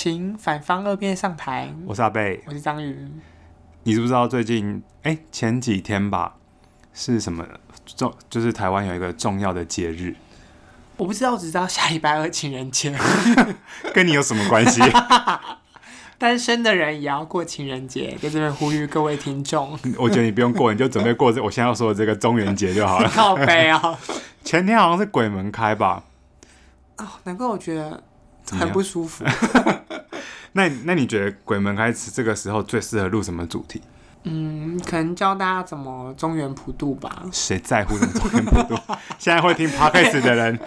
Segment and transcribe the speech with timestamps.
[0.00, 1.74] 请反方二辩上台。
[1.84, 3.10] 我是阿贝，我是章鱼。
[3.82, 6.36] 你知不知道最近哎、欸、前几天吧
[6.94, 7.44] 是什么
[7.84, 8.14] 重？
[8.30, 10.14] 就是台湾有一个重要的节日。
[10.98, 12.96] 我不知道，我只知道下礼拜二情人节。
[13.92, 14.80] 跟你有什么关系？
[16.16, 19.76] 单身的人也要过情人节，在这边呼吁各位听众。
[19.98, 23.08] 我觉得你不用过，你就准备过这我现在要说的这个中元节就好了。
[23.08, 23.98] 靠背啊！
[24.44, 26.04] 前天好像是鬼门开吧？
[26.98, 28.00] 哦，难怪我觉得
[28.52, 29.24] 很不舒服。
[30.52, 33.80] 那那你觉得鬼门开这个时候最适合录什么主题？
[34.24, 37.22] 嗯，可能教大家怎么中原普渡吧。
[37.32, 38.74] 谁在乎什么中原普渡？
[39.16, 40.58] 现在会听 Podcast 的人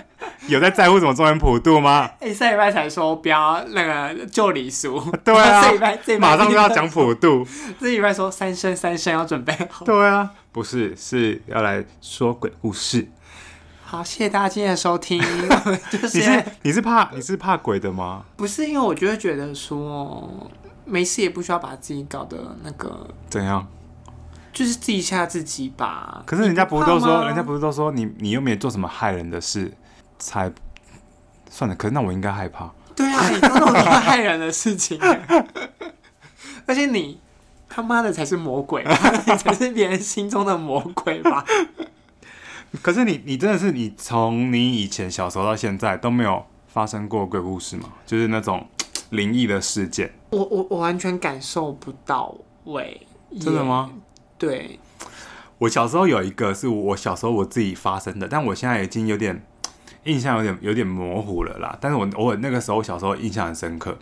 [0.48, 2.10] 有在在乎什么中原普渡吗？
[2.22, 7.46] 哎、欸，上礼拜才说不要那个旧礼俗， 对啊， 这礼拜这马上就要讲普渡。
[7.80, 9.86] 这礼拜说三生三生要准备好。
[9.86, 13.06] 对啊，不是是要来说鬼故事。
[13.92, 15.22] 好，谢谢大家今天的收听。
[15.92, 18.24] 就是、你是你是怕你是怕鬼的吗？
[18.38, 20.50] 不是，因为我就会觉得说。
[20.86, 23.68] 没事也不需要把自己搞得那个怎样，
[24.54, 26.24] 就是自己吓自己吧。
[26.26, 29.72] 可是人家不是都说，人家不是都说你你又没做什么害人的事，
[30.18, 30.50] 才
[31.50, 31.76] 算了。
[31.76, 32.72] 可是那我应该害怕。
[32.96, 34.98] 对啊，你做那么多害人的事情，
[36.66, 37.20] 而且你
[37.68, 38.86] 他妈的才是魔鬼，
[39.28, 41.46] 你才是别人心中的魔鬼吧？
[42.82, 47.90] 可是你你真的是你从你以前小时候到现在都没有发生过鬼故事吗？
[48.06, 48.68] 就是那种。
[49.12, 52.34] 灵异的事件，我我我完全感受不到
[52.64, 53.06] 喂，
[53.42, 53.92] 真的吗？
[54.38, 54.80] 对，
[55.58, 59.44] 我小时候有一个是我小时候我自己发生的，但我现在已经有点
[60.06, 61.78] 印象有点有点模糊了啦。
[61.82, 63.98] 但是我我那个时候小时候印象很深刻，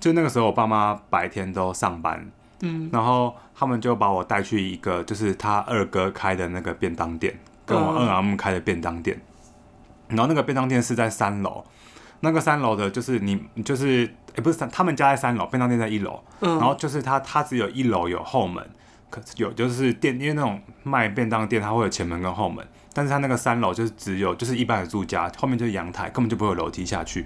[0.00, 2.28] 就那个时候我爸妈白天都上班，
[2.62, 7.38] 嗯，然后他们就把我带去一个就是他二哥开的那个便当店，
[7.70, 9.20] 跟我二阿姆开的便当店，
[10.08, 11.64] 嗯，然后那个便当店是在三楼。
[12.22, 18.62] 那个三楼的，就是你，就是，哎、欸，不是三，他们家在三楼，便当店在一楼，嗯，然后就是他，他只有一楼有后门，
[19.08, 27.20] 可是有就是店，因为那种卖便当店，它会有前门跟后门，但是他那个三楼就是只有就是一般的住家，后面就是阳台，根本就不会有楼梯下去。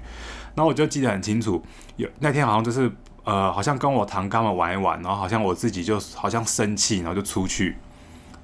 [0.55, 1.61] 然后我就记得很清楚，
[1.97, 2.89] 有那天好像就是
[3.25, 7.77] 呃，好像跟我堂哥们玩一玩，然后好像我自己就好像生气，然后就出去，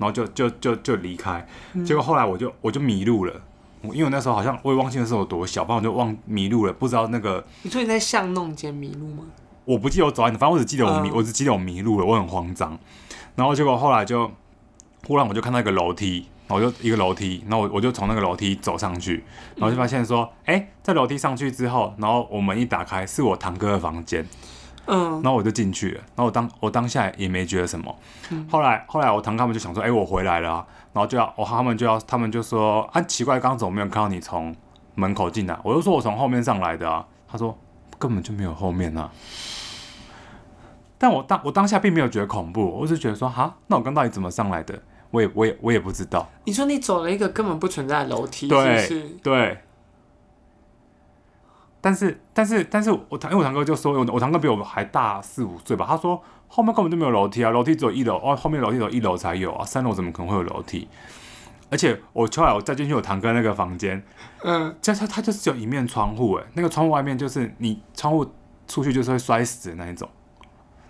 [0.01, 1.47] 然后就就就就离开，
[1.85, 3.41] 结果后来我就我就迷路了。
[3.83, 7.45] 因为我那时候好像我也忘记那时候有多小，不然我就忘迷路了，不知道那个。
[7.63, 9.25] 你说你在巷弄间迷路吗？
[9.65, 11.17] 我不记得我走在哪，反正我只记得我迷，uh.
[11.17, 12.79] 我只记得我迷路了，我很慌张。
[13.37, 14.31] 然后结果后来就，
[15.07, 19.25] 忽然我就看到一个楼梯，然后我就一个楼梯，然后我我就从那个楼梯走上去，
[19.57, 24.27] 然后就发现说，哎、嗯欸，在楼梯上去之后，然后我门一打开，是我堂哥的房间。
[24.91, 27.97] 嗯，然后我就进去了，然后我当我当下也没觉得什么。
[28.31, 34.55] 嗯、后来后来我堂哥们就想说，哎、欸，我回来了、啊，然后就要我他们就要他们就说，啊，奇怪，刚刚怎么没有看到你从
[34.97, 35.57] 门口进来？
[35.63, 37.07] 我就说我从后面上来的啊。
[37.29, 37.57] 他说
[37.99, 39.11] 根本就没有后面啊。
[40.99, 44.83] 但我当我当下并没有觉得恐怖，我只是觉得说，哈，那我刚到底怎么上来的？
[45.13, 46.29] 我也我也我也不知道。
[46.45, 48.89] 你说你走了一个根本不存在的楼梯，对
[49.23, 49.59] 对。
[51.81, 55.87] 但是，但是，但是我堂，因为我堂哥就说，我我堂哥比我还大四五岁吧。
[55.89, 60.89] 他说后面根本就没有楼梯啊，楼梯只有一楼哦，后面楼梯只有一楼才有啊，三楼怎么可能会有楼梯？
[61.71, 64.03] 而且我出来我再进去我堂哥那个房间，
[64.43, 68.27] 嗯，就他他就是只有一面窗户，诶，那个窗户外面就是你窗户
[68.67, 70.09] 出去就是会摔死的那一种。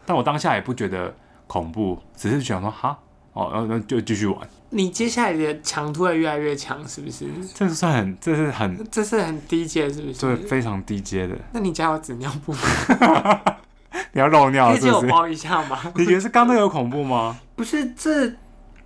[0.07, 1.15] 但我当下也不觉得
[1.47, 2.99] 恐怖，只是想说哈。
[3.33, 4.39] 哦，然后那就继续玩。
[4.71, 7.27] 你接下来的强度会越来越强，是不是？
[7.55, 10.21] 这是算很，这是很，这是很低阶，是不是？
[10.21, 11.37] 对，非常低阶的。
[11.53, 12.61] 那你家有纸尿布吗？
[14.13, 14.93] 你要漏尿是不是？
[14.93, 15.79] 可以借我包一下吗？
[15.97, 17.39] 你觉得是刚刚那个有恐怖吗？
[17.57, 18.27] 不是，这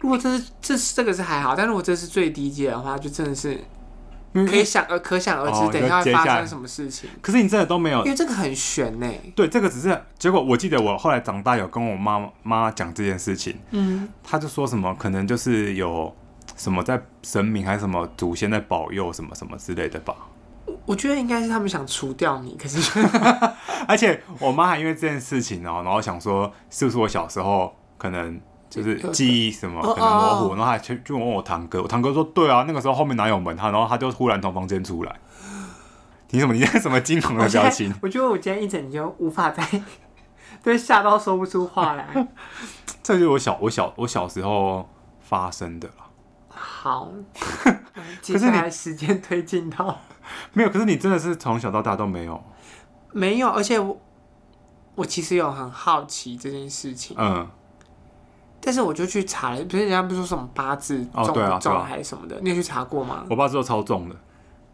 [0.01, 3.59] 如果这是这是这个是还好，但如果这是最低阶的话，就真的是。
[4.35, 7.09] 可以想而可想而知，哦，等一下会发生什么事情。
[7.23, 9.09] 可是你真的都没有，因为这个很悬呢。
[9.37, 10.43] 对，这个只是结果。
[10.43, 16.13] 我记得我后来长大有跟我妈妈讲这件事情，嗯，她就说什么可能就是有
[16.57, 20.17] 什么在神明还是什么祖先在保佑什么什么之类的吧。
[20.85, 22.99] 我觉得应该是他们想除掉你，可是
[23.87, 28.41] 而且我妈还因为这件事情哦，然后想说是不是我小时候可能。
[28.75, 35.17] 就是记忆什么可能模糊，然后还去就问我堂哥，我堂哥说对啊，那个时候后面哪有门，他然后他就忽然从房间出来。
[36.31, 36.53] 你什么？
[36.53, 37.95] 你在什么惊恐的表情？
[38.03, 39.65] 我觉得我今天一整天就无法再
[40.65, 42.09] 对吓到说不出话来。
[43.05, 44.89] 这就是我小我小我小时候
[45.21, 45.95] 发生的了。
[46.49, 47.13] 好，
[48.21, 50.01] 接下来时间推进到
[50.53, 52.43] 没有，可是你真的是从小到大都没有
[53.13, 54.01] 没有，而且我
[54.97, 57.49] 我其实有很好奇这件事情，嗯。
[58.67, 62.41] 但是我就去查了，不是人家不是说什么八字重不重、哦啊啊、还是什么的？
[62.41, 63.27] 你有去查过吗？
[63.29, 64.17] 我八字都超重的，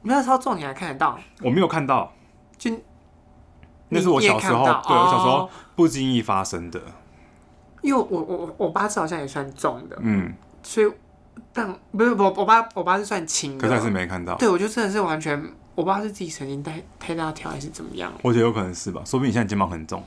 [0.03, 1.19] 你要超重你还看得到？
[1.43, 2.13] 我没有看到，
[2.57, 2.71] 就
[3.89, 6.81] 那是我小时候，对我小时候不经意发生的。
[7.83, 10.33] 因为我我我八字好像也算重的，嗯，
[10.63, 10.93] 所以
[11.53, 14.37] 但不是我我爸我爸是算轻的，可是还是没看到。
[14.37, 15.37] 对，我就真的是完全，
[15.75, 18.13] 我不知道是自己神经太太大条还是怎么样。
[18.23, 20.01] 我觉得有可能是吧，说不定你现在肩膀很重。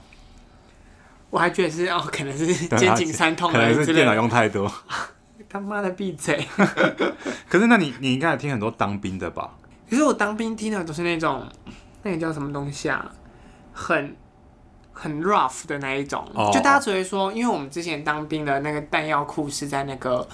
[1.34, 2.46] 我还觉得是哦，可能是
[2.78, 4.72] 肩颈酸痛，可能是电脑用太多。
[5.50, 6.48] 他妈的闭嘴！
[7.50, 9.50] 可是那你你应该也听很多当兵的吧？
[9.90, 11.44] 可是我当兵听的都是那种
[12.04, 13.12] 那个叫什么东西啊，
[13.74, 14.16] 很。
[14.96, 16.54] 很 rough 的那一种，oh.
[16.54, 20.26] 就大家只会说，因为我们之前当兵的那个弹药库是在那个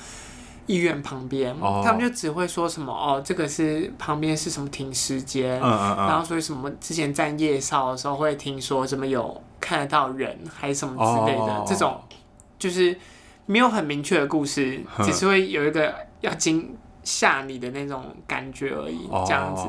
[0.66, 1.82] 医院旁边，oh.
[1.84, 6.08] 他们就只会说什么哦，这个是旁边是什么停尸间，uh, uh, uh.
[6.10, 11.68] 然后所以什么之前站夜哨的时候会听说什么有看得到人还是什么之类的，oh.
[11.68, 12.02] 这种
[12.58, 12.98] 就是
[13.46, 19.28] 没有很明确的故事只是会有一个要惊吓你的那种感觉而已，oh.
[19.28, 19.64] 这样子。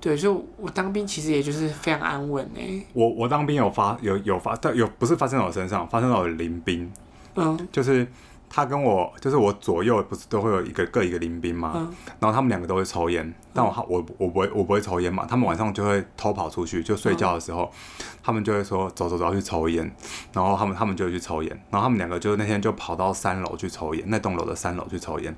[0.00, 2.80] 对，所以我当兵其实也就是非常安稳哎。
[2.92, 6.88] 我我当兵有发有有发，但有不是发生在我身上，发生在我邻兵。
[7.34, 8.06] 嗯，就是
[8.50, 11.72] 他跟我，就是我左右不是都会有一个各一个邻兵嘛。
[11.74, 11.94] 嗯。
[12.20, 15.26] 然后他们两个都会抽烟，但我我我不会我不会抽烟嘛。
[15.28, 19.90] 他们晚上就会偷跑出去，就睡觉的时候，嗯、他们就会说走走走要去抽烟，
[20.32, 25.34] 然后他们他们就会去抽烟，然后他们两个就那天就跑到三楼去抽烟，那栋楼的三楼去抽烟。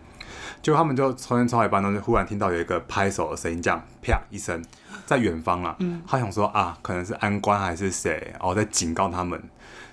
[0.62, 4.62] 就他们就抽烟抽到一半，然后就忽然听到有一个拍手的声音，这样啪一声，
[5.07, 5.75] 在远方啊。
[5.81, 9.43] 嗯、他想说啊，可能是安官还是谁，然后在警告他们。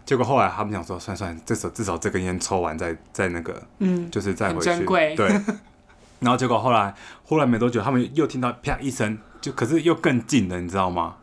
[0.07, 4.86] 结果后来他们想说，算算，至少至少这根烟抽完再再那个，嗯，就是再回去。
[5.18, 5.30] 对。
[6.21, 6.95] 然后结果后来
[7.25, 11.15] 忽然没多久，他们又听到啪一声，就可是又更近了，你知道吗？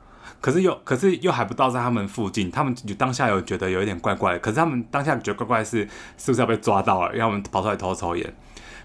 [0.42, 4.38] 可是又可是又还不到在他们附近，他们就当下有觉得有一点怪怪的。
[4.40, 5.88] 可是他们当下觉得怪怪是
[6.19, 8.34] 是不是要被抓到了，让我们跑出来偷抽烟。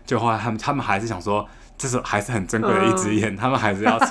[0.05, 1.45] 就后来他们他们还是想说，
[1.79, 4.05] 这是还是很珍贵的一支烟，嗯、他们还是要抽，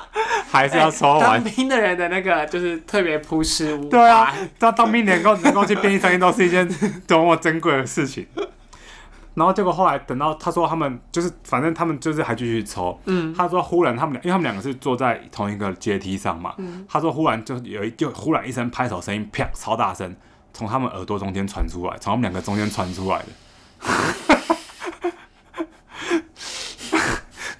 [0.52, 1.42] 还是要抽完。
[1.42, 3.88] 当兵的人的那个就是特别朴实无华。
[3.88, 6.68] 对啊，当当兵能够能够去便利商店都是一件
[7.08, 8.26] 多么珍贵的事情。
[9.34, 12.96] 然后结果后来等到他说他们就是反正他们就是还继续抽。
[13.06, 13.34] 嗯。
[13.34, 16.52] 他说忽然他们俩，因为他们两个是坐在同一个阶梯上嘛。
[16.58, 16.84] 嗯。
[16.86, 20.14] 他说忽然就有一就忽然一声拍手声音，啪，超大声，
[20.52, 23.26] 从他们耳朵中间传出来，从他们两个中间传出来的。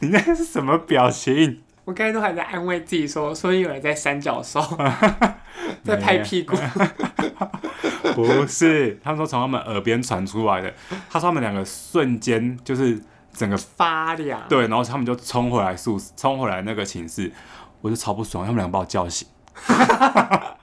[0.04, 1.62] 你那是什么表情？
[1.86, 4.60] 我刚才都还在安慰自己说，说有人在三角兽，
[5.82, 6.54] 在拍屁股。
[8.14, 10.72] 不是，他们说从他们耳边传出来的。
[11.10, 13.00] 他说他们两个瞬间就是
[13.32, 14.42] 整个发凉。
[14.48, 17.32] 对，然后他们就冲回来宿，冲回来那个寝室，
[17.80, 19.26] 我就超不爽，他们两个把我叫醒。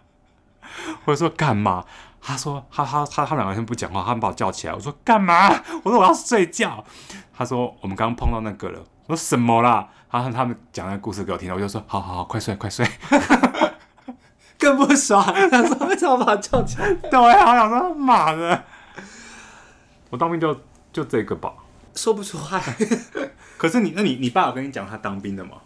[1.05, 1.83] 我说干嘛？
[2.21, 4.73] 他说他他他他们两个先不讲话，他们把我叫起来。
[4.73, 5.49] 我说干嘛？
[5.83, 6.83] 我说我要睡觉。
[7.33, 8.79] 他说我们刚刚碰到那个了。
[9.11, 9.89] 我说什么啦？
[10.09, 12.87] 然后他们讲那个故事给我听，我就说好好好，快睡快睡。
[14.57, 15.21] 更不爽，
[15.51, 16.93] 他说为什么把他叫起来？
[16.93, 18.63] 对，我好想说妈的。
[20.09, 20.57] 我当兵就
[20.93, 21.51] 就这个吧，
[21.93, 22.57] 说不出话。
[23.57, 25.57] 可是你那你你爸有跟你讲他当兵的吗？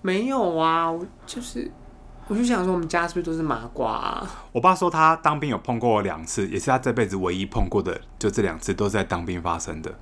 [0.00, 1.70] 没有啊，我就是。
[2.28, 4.26] 我就想说，我们家是不是都是麻瓜啊？
[4.52, 9.94] 我爸说他当兵有碰过两次，也是他这辈子唯一碰过的，就这两次都是在当兵发生的。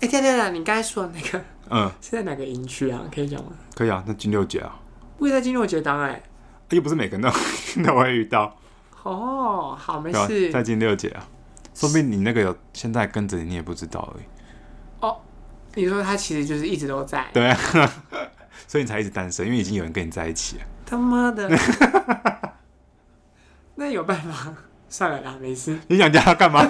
[0.00, 3.00] 哎、欸，对对对，你刚才说的那个，嗯， 是在哪个营区啊？
[3.12, 3.50] 可以讲吗？
[3.74, 4.78] 可以啊，那金六姐啊。
[5.16, 6.22] 不会在金六节当哎、欸，
[6.70, 7.28] 又不是每个人都
[7.84, 8.56] 都会遇到。
[9.02, 10.50] 哦，好，没事。
[10.52, 11.26] 在金六姐啊，
[11.74, 14.24] 说不定你那个有现在跟着你，你也不知道而已。
[15.00, 15.16] 哦，
[15.74, 17.26] 你说他其实就是一直都在。
[17.32, 17.58] 对啊，
[18.68, 20.62] 所以你才一直单身，因为已经有人跟你在一起了。
[20.86, 21.50] 他妈的！
[23.74, 24.54] 那有办法？
[24.88, 25.78] 算了啦，没事。
[25.88, 26.64] 你想叫他干嘛？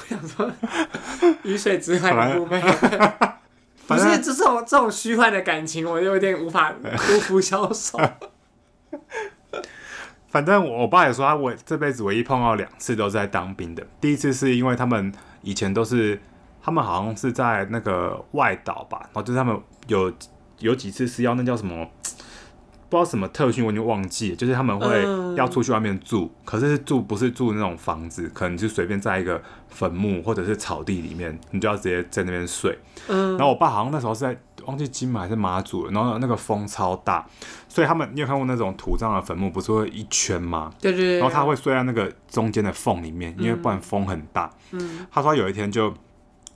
[0.00, 0.50] 我想说，
[1.42, 2.60] 鱼水之欢不悲。
[3.86, 7.98] 不是，这种这种虚幻的感情，我有点无法不服消受。
[10.28, 13.84] 反正我爸也说，他我这辈子唯一碰到两次都是在当兵的。
[14.00, 16.20] 第一次是因为他们以前都是，
[16.62, 20.12] 他们好像是在那个外岛吧，然后就是他们有
[20.60, 21.90] 有几次是要那叫什么？
[22.90, 24.36] 不知道什么特训，我已经忘记了。
[24.36, 25.06] 就是他们会
[25.36, 32.76] 要出去外面住，嗯、可是住不是住那种房子，可能就随便在一个坟墓或者是草地里面，你就要直接在那边睡。
[33.06, 37.24] 嗯，然后我爸好像那时候是在忘记金马还是马祖了，然后那个风超大，
[37.68, 40.72] 所以他们你有看过那种土葬的坟墓，不是会一圈吗？
[40.80, 41.18] 对对对。
[41.18, 44.50] 然后他会睡在那个中间的缝里面，因为不然风很大。
[44.72, 45.94] 嗯，他说有一天就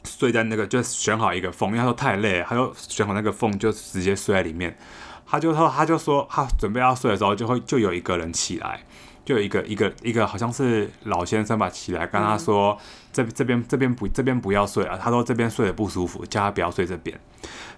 [0.04, 4.76] 睡在那个，就选好一个缝，因为他说太累了，他就选好那个缝，就直接睡在里面。
[5.34, 8.80] 他就说，他就说，他准备要睡的时候，就会就有一个人起来，
[9.24, 12.78] 就有一个一个一个好像是老先生吧起来跟他说，
[13.12, 17.18] 这这边这边不这边不要睡啊，他说这边睡得不舒服，叫他不要睡这边。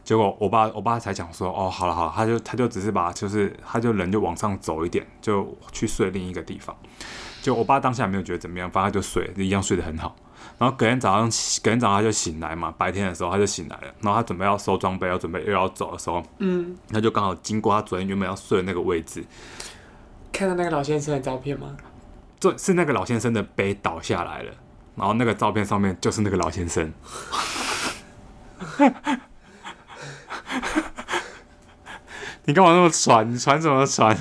[0.05, 6.77] 结果我爸我爸才讲说，哦，好了好了，他就他就只是把就是他就人就往上走一点，就去睡另一个地方。
[7.41, 10.15] 就我爸当下没有觉得怎么样，反正他就睡，一样睡得很好。
[10.59, 11.31] 然后隔天早上，
[11.63, 13.83] 隔天早上他就醒来嘛，白天的时候他就醒来了。
[14.01, 19.25] 然后他准备要收装备，要准备又要走的时候，嗯，他就刚好经过他昨天原本要睡的那个位置，
[20.33, 21.77] 看到那个老先生的照片吗？
[22.39, 24.53] 这是那个老先生的杯倒下来了，
[24.95, 26.93] 然后那个照片上面就是那个老先生。
[32.45, 33.31] 你干嘛那么传？
[33.31, 34.17] 你传什么传？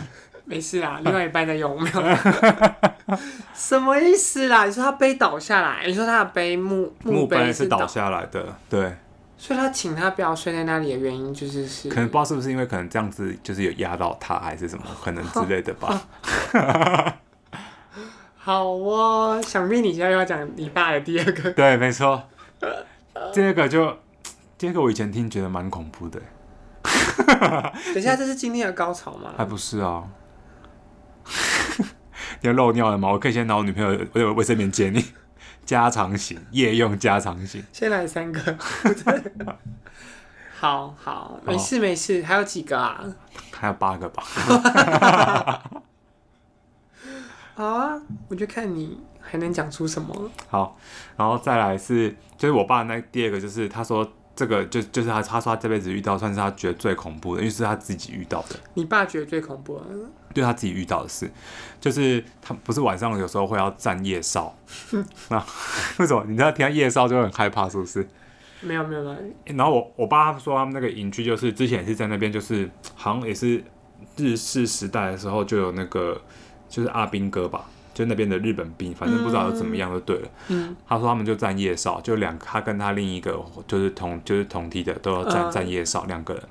[0.45, 3.17] 没事啦，另外一半在用，没有。
[3.53, 4.65] 什么意思啦？
[4.65, 5.85] 你说他杯倒下来？
[5.85, 8.55] 你说他的杯木木杯是倒下来的？
[8.69, 8.95] 对。
[9.37, 16.01] 所以他请他不要睡在那里的原因就是是，可能不知道是不是因为可能这样子就是有压到他还是什么可能之类的吧。
[18.37, 21.51] 好哦，想必你现在要讲你爸的第二个。
[21.51, 22.23] 对，没错。
[23.33, 23.97] 第二个就
[24.57, 26.19] 第二个我以前听觉得蛮恐怖的。
[27.93, 29.33] 等一下，这是今天的高潮吗？
[29.37, 30.03] 还不是啊。
[32.41, 33.09] 你要漏尿了吗？
[33.11, 35.03] 我可以先拿我女朋友我有卫生棉接你，
[35.65, 37.63] 加长型夜用加长型。
[37.71, 38.57] 先来三个，
[40.59, 43.03] 好好，没事没事，还有几个啊？
[43.51, 44.23] 还有八个吧。
[47.55, 50.31] 好啊，我就看你还能讲出什么。
[50.49, 50.77] 好，
[51.17, 54.11] 然后再来是，就是我爸那第二个，就是他说。
[54.35, 58.55] 这个就就是他，他说他这辈子遇到算是他觉得最恐怖的，因为是他自己遇到的。
[58.73, 59.85] 你爸觉得最恐怖的？
[60.33, 61.31] 对他自己遇到的事，
[61.79, 64.53] 就是他不是晚上有时候会要站夜哨。
[65.29, 65.41] 那
[65.97, 66.25] 为什么？
[66.27, 68.05] 你知道听到夜哨就会很害怕，是不是？
[68.61, 69.17] 没有没有没有。
[69.55, 73.63] 然后我我爸他说他们那个隐居就是之前也是在那边，就是好像也是
[74.17, 76.21] 日式时代的时候就有那个
[76.67, 77.69] 就是阿兵哥吧。
[77.95, 80.27] 就那边的日本兵，反正不知道怎么样就对了。
[80.49, 86.43] 嗯，他说他们就站夜哨，就两他跟他另一个就是同就是同梯的都要站站夜哨两个人。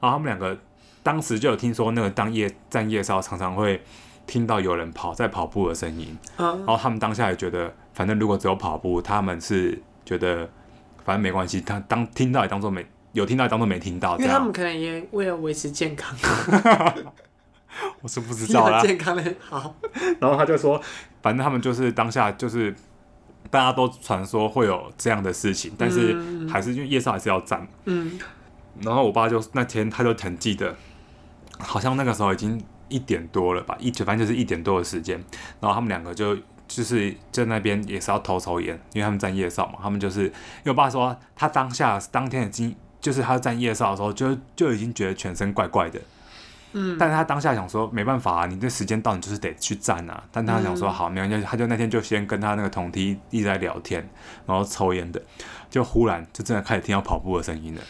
[0.00, 0.56] 然后他们两个
[1.02, 3.82] 当时就有听说那个当夜站夜哨常常会
[4.24, 6.16] 听到有人跑在跑步的声音。
[6.38, 10.48] 然后他们当下也觉得，反正如果只有跑步，他们是觉得
[11.04, 11.60] 反正没关系。
[11.60, 16.16] 他当听到也当做没有听到也当做没听到，因为他们可能也为了维持健康。
[18.02, 18.80] 我是不知道啦。
[18.80, 19.74] 健康的好，
[20.20, 20.80] 然后他就说，
[21.22, 22.74] 反正他们就是当下就是
[23.50, 26.16] 大家都传说会有这样的事情，但是
[26.48, 27.66] 还是因为夜哨还是要站。
[27.84, 28.18] 嗯。
[28.82, 30.74] 然后我爸就那天他就很记得，
[31.58, 35.16] 好像那个时候已经一点多了吧，一反正就是一点多的时间。
[35.60, 39.78] 然后他们两个就就是在那边也是要偷抽烟，因为他们站夜哨嘛。
[39.80, 40.32] 他们就是因
[40.64, 46.00] 为我爸说他当下当天已经就是他站夜哨的时候就就已经觉得全身怪怪的。
[46.74, 50.22] 嗯，但是他当下想说没办法啊，你这时间到，你就是得去站啊。
[50.30, 54.06] 但他想说好，没关系，他就那天就先跟他那个同梯一直在聊天，
[54.44, 55.22] 然后抽烟的，
[55.70, 57.80] 就忽然就真的开始听到跑步的声音了，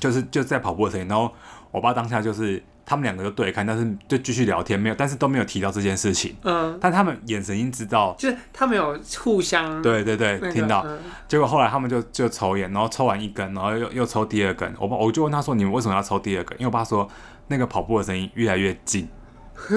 [0.00, 1.06] 就是就在跑步的声音。
[1.06, 1.32] 然后
[1.70, 6.34] 我爸当下就是他们两个就对看，但是就继续聊天，没有，但是都没有提到这件事情。
[6.42, 10.84] 嗯，但他们眼神已经知道，就是他们有互相对对对、那个、听到。
[11.28, 14.74] 结果后来他们就就抽烟，然后抽完一根，然后又又抽第二根。
[14.78, 17.08] 我爸我就问他说：“你们为什么要抽第二根？”因为我爸说。
[17.48, 19.08] 那个跑步的声音越来越近，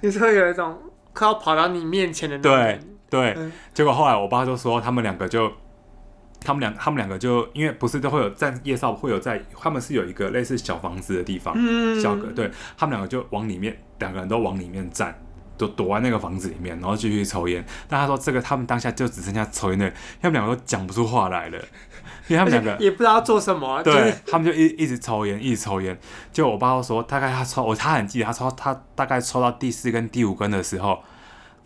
[0.00, 0.78] 你说有一种
[1.12, 2.38] 快要跑到你面前的。
[2.38, 2.78] 对
[3.10, 5.50] 对，嗯、结果后来我爸就说，他们两个就，
[6.40, 15.18] 他们两他们两个就，因为不是都会有站夜少，会有在，他们是有一个类似小房子的地方，嗯、小个，对他们两个就往里面，两个人都往里面站，
[15.56, 17.64] 都躲在那个房子里面，然后继续抽烟。
[17.88, 21.58] 但他说这个他们当下就只剩下抽烟的，他们两个都讲不出话来了。
[22.28, 25.98] 因为他们两个也不知道做什么，对、就是、他们就一一直抽烟，一直抽烟。
[26.32, 31.02] 就我爸说，大概他抽，我他很记得，他抽他大概抽到第四根、第五根的时候，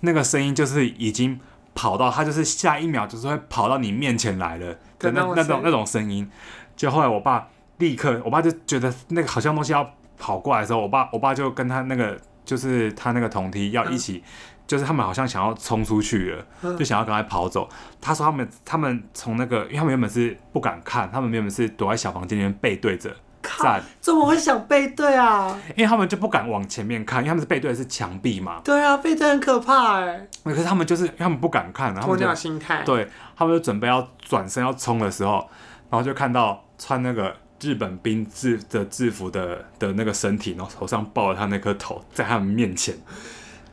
[0.01, 1.39] 那个声音就是已经
[1.75, 6.31] 跑到他就是下一秒就是会跑到你面前来了的那那种那种声音。
[6.77, 14.23] 就后来我爸立刻，我爸就觉得那个好像东西要跑过来的时候，我爸我爸就跟他那个就是他那个同梯要一起。
[14.27, 14.31] 嗯
[14.65, 17.69] 就是他们好像想要冲出去了，就想要赶快跑走。
[18.01, 23.15] 他说他们他们从那个，因为他们原本是不敢看，他们原本是躲在小房间里面背对着
[23.61, 23.83] 站。
[24.01, 25.55] 怎么会想背对啊？
[25.77, 28.63] 因为他们就不敢往前面看，因为他们是背对的是墙壁嘛。
[28.65, 30.27] 对啊，背对很可怕哎。
[30.45, 32.83] 可是他们就是他们不敢看，然后鸵鸟心态。
[32.83, 33.07] 对，
[33.37, 35.47] 他们就准备要转身要冲的时候，
[35.91, 42.95] 然后就看到穿那个日本兵制的制服的的那个身体，然后头上抱着他那颗头，在他们面前。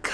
[0.01, 0.13] 靠！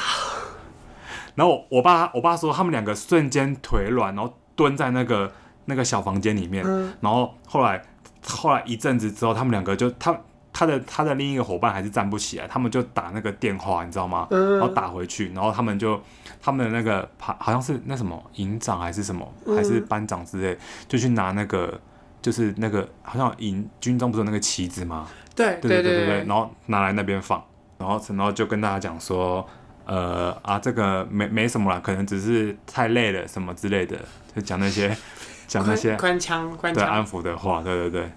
[1.35, 5.31] 然后我我爸我爸说他们两个瞬间腿软，然后蹲在那个
[5.65, 6.63] 那个小房间里面。
[6.65, 7.81] 嗯、然后后来
[8.25, 10.17] 后来一阵子之后，他们两个就他
[10.53, 14.25] 他的他的另一个伙伴还是站不起来，他们就打那个电话，你知道吗？
[14.31, 16.01] 然后打回去，然后他们就
[16.41, 21.77] 他们的那个好好像是那什么营长还是什么还是班长之类，就去拿那个
[22.25, 25.07] 就是那个好像营军中不是有那个旗子吗？
[25.35, 27.39] 对对对对对，然后拿来那边放，
[27.77, 29.47] 然后然后就跟大家讲说，
[29.85, 33.95] 呃啊这个没没什么啦，可能只是太累了什么之类的，
[34.35, 34.97] 就讲那些
[35.47, 38.11] 讲那些官腔官腔对安抚的话，对对对。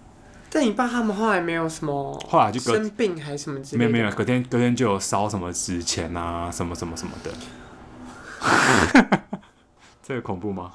[0.51, 3.91] 但你爸他们后来没有什么，后来就生病还是什么之类的？
[3.91, 7.31] 没有没有，隔天隔天就有烧什么纸钱啊，什么什么什么的。
[10.03, 10.73] 这个恐怖吗？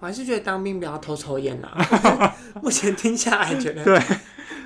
[0.00, 2.34] 我还是觉得当兵不要偷抽烟啦。
[2.60, 4.02] 目前听下来觉得，对，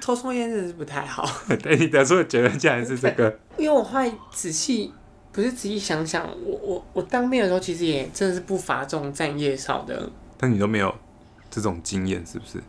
[0.01, 1.29] 偷抽烟真的是不太好。
[1.63, 3.39] 对，你得出的结论竟然是这个。
[3.59, 4.93] 因为我后来仔细，
[5.33, 10.09] 不是仔细想想，我我我当兵的时候其实也真的是不乏这种站夜哨的。
[10.39, 10.95] 但你都没有
[11.51, 12.63] 这种经验，是不是？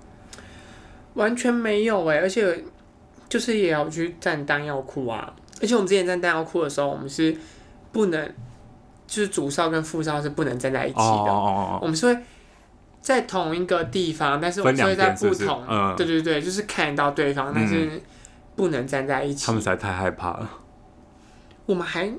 [1.13, 2.63] 完全没有哎、欸，而且
[3.29, 5.34] 就是也要去站弹药库啊。
[5.62, 7.34] 而且我们之前站弹药库的时候，我们是
[7.93, 8.27] 不能，
[9.07, 11.01] 就是主哨跟副哨是不能站在一起的。
[11.01, 11.84] Oh, oh, oh, oh.
[11.84, 12.22] 我们是会
[13.05, 15.63] 在同一个地方，但是我们是会在不同。
[15.95, 18.01] 对对对，就是看到对方，但是
[18.55, 19.45] 不能站在一起。
[19.45, 20.50] 他们实在太害怕了。
[21.67, 22.12] 我们还，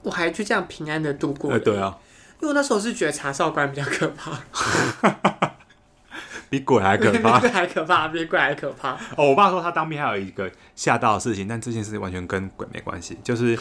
[0.00, 1.58] 我还就这样平安的度过、欸。
[1.58, 1.94] 对啊，
[2.40, 4.32] 因为我那时候是觉得查哨官比较可怕。
[6.48, 8.92] 比鬼还可怕， 比鬼还可怕，比鬼还可怕。
[9.16, 13.58] 哦，我爸说他当兵还有一个吓到的事情，但这件事完全跟鬼没关系，就是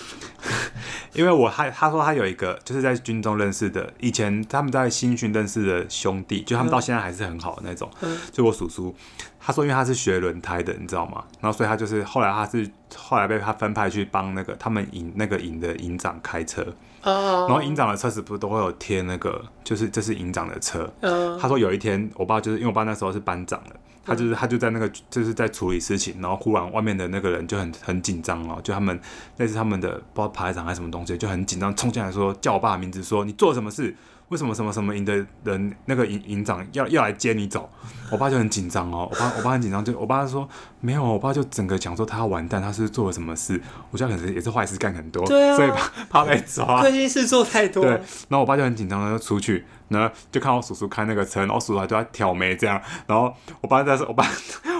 [1.16, 7.90] 因为我还他说他有一个就是在军中认识的，以前他们在新训认识的兄弟，就他们到现在还是很好的那种。
[8.02, 8.94] 嗯、就我叔叔，
[9.40, 11.24] 他说因为他是学轮胎的，你知道吗？
[11.40, 16.66] 然后所以他就是后来他是后来被他分派去帮那个他们营那个营的营长开车。
[17.04, 20.92] 然后营长的车子不是都会有贴那个，就是这是营长的车。
[21.40, 29.00] 他说有一天，我爸就是因为我爸那时候是班长了，他就是他就在那个就是在处理事情，然后忽然外面的那个人就很很紧张哦，就他们
[29.38, 33.96] 类似他们的不知道排长还是什么东西，就很紧张冲进来说叫我爸的名字，说你做什么事？
[34.30, 37.70] 为什么什么什么营的人那个营营长要要来接你走？
[38.10, 40.50] 我爸就很紧张哦，我爸我爸很紧张，就我爸说
[40.82, 43.62] 没有，我爸就整个讲说他要完蛋，他是做了什么事？
[43.92, 47.84] 我觉得可能也是坏事干很多，对啊，所以怕怕被抓，亏心事做太多。
[47.84, 54.26] 对，然后我爸就很紧张，就出去，然后就看我叔叔开那个车，然后叔叔还对他挑眉这样，然后我爸在说，我爸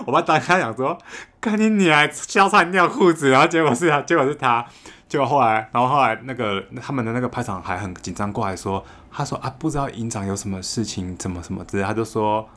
[0.06, 0.98] 我爸当时他想说，
[1.40, 4.66] 看你你还笑出来尿裤子，然后结果是他，结果是他，
[5.08, 8.84] 结果后来，然后后来那个他们的那个排长还很紧张过来说。
[9.18, 12.50] 他说啊，不知道营长有什么事情，怎么什么之类，他就说，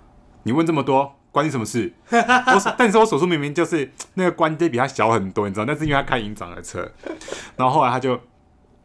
[0.43, 1.95] 你问这么多，关你什么事？
[2.11, 6.91] 我说，但是我叔叔明明就是那个官阶比他小很多，你知道，那是因为他开营长的车。
[7.55, 8.21] 然后后来他就，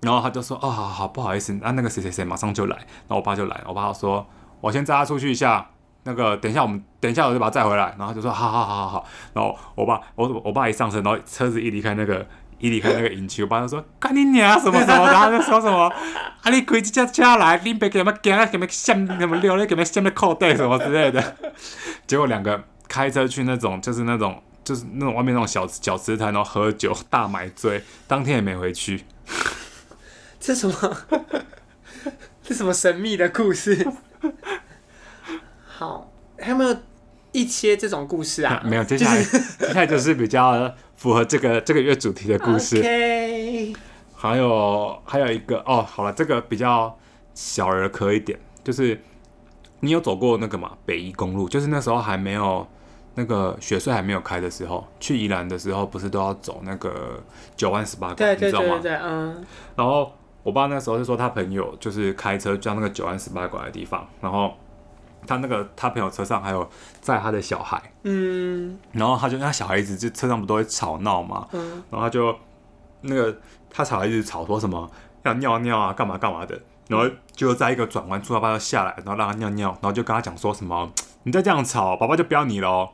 [0.04, 2.76] 然后他就说，哦，好好，不好意思，啊，那个谁谁谁马上就来。
[2.78, 4.26] 然后我爸就来，我爸说，
[4.62, 5.70] 我先载他出去一下，
[6.04, 7.96] 那个等一下我们等一下我就把他载回来。
[7.98, 9.06] 然后就说，好好好好好。
[9.34, 12.26] 然后我爸我我爸一上车，然后车子一离开那个。
[12.60, 15.92] 一离开那个营区，我爸就说：“干你娘什么什么然后就说什么
[16.44, 21.36] ：“啊，你开这车车来，你别给他们，给他们吓，给他们溜，你给他们吓的扣带什么之类的。”
[22.08, 29.04] 结果两个开车去那种，就是那种，就是那种外面那种小小吃摊，然后喝酒大买醉，当天也没回去。
[30.44, 30.98] 这什么？
[32.44, 33.88] 这什么神秘的故事？
[35.66, 36.76] 好，还有没有
[37.32, 38.56] 一些这种故事啊？
[38.56, 40.76] 啊没有，接下来、就是、 接下来就是比较。
[40.96, 43.76] 符合这个这个月主题的故事，Okay.
[44.16, 46.98] 还有还有一个哦，好了，这个比较
[47.34, 48.98] 小儿科一点，就是
[49.82, 52.66] 你有走过那个嘛北宜公路，就是那时候还没有
[53.16, 57.22] 那个雪隧还没有开的时候，去宜兰的时候，不是都要走那个
[57.58, 58.80] 九万十八公，你知道吗？
[58.80, 59.46] 对对对，嗯。
[59.76, 60.10] 然后
[60.44, 64.54] 我爸那时候是说他朋友就是开车将那个九安十八拐的地方，然后。
[65.26, 72.38] 他那个他朋友车上还有载他的小孩，嗯，然后他就那小孩子就车上不都会吵闹嘛，嗯，然后他就
[73.00, 73.34] 那个
[73.70, 74.92] 他小孩子吵说什么
[75.24, 80.92] 要尿尿啊，干嘛干嘛的，然后就在一个转弯处，他爸就下来，然后让他尿尿，然后就跟他讲说什么，
[81.24, 82.90] 你再这样吵，爸爸就不要你了哦，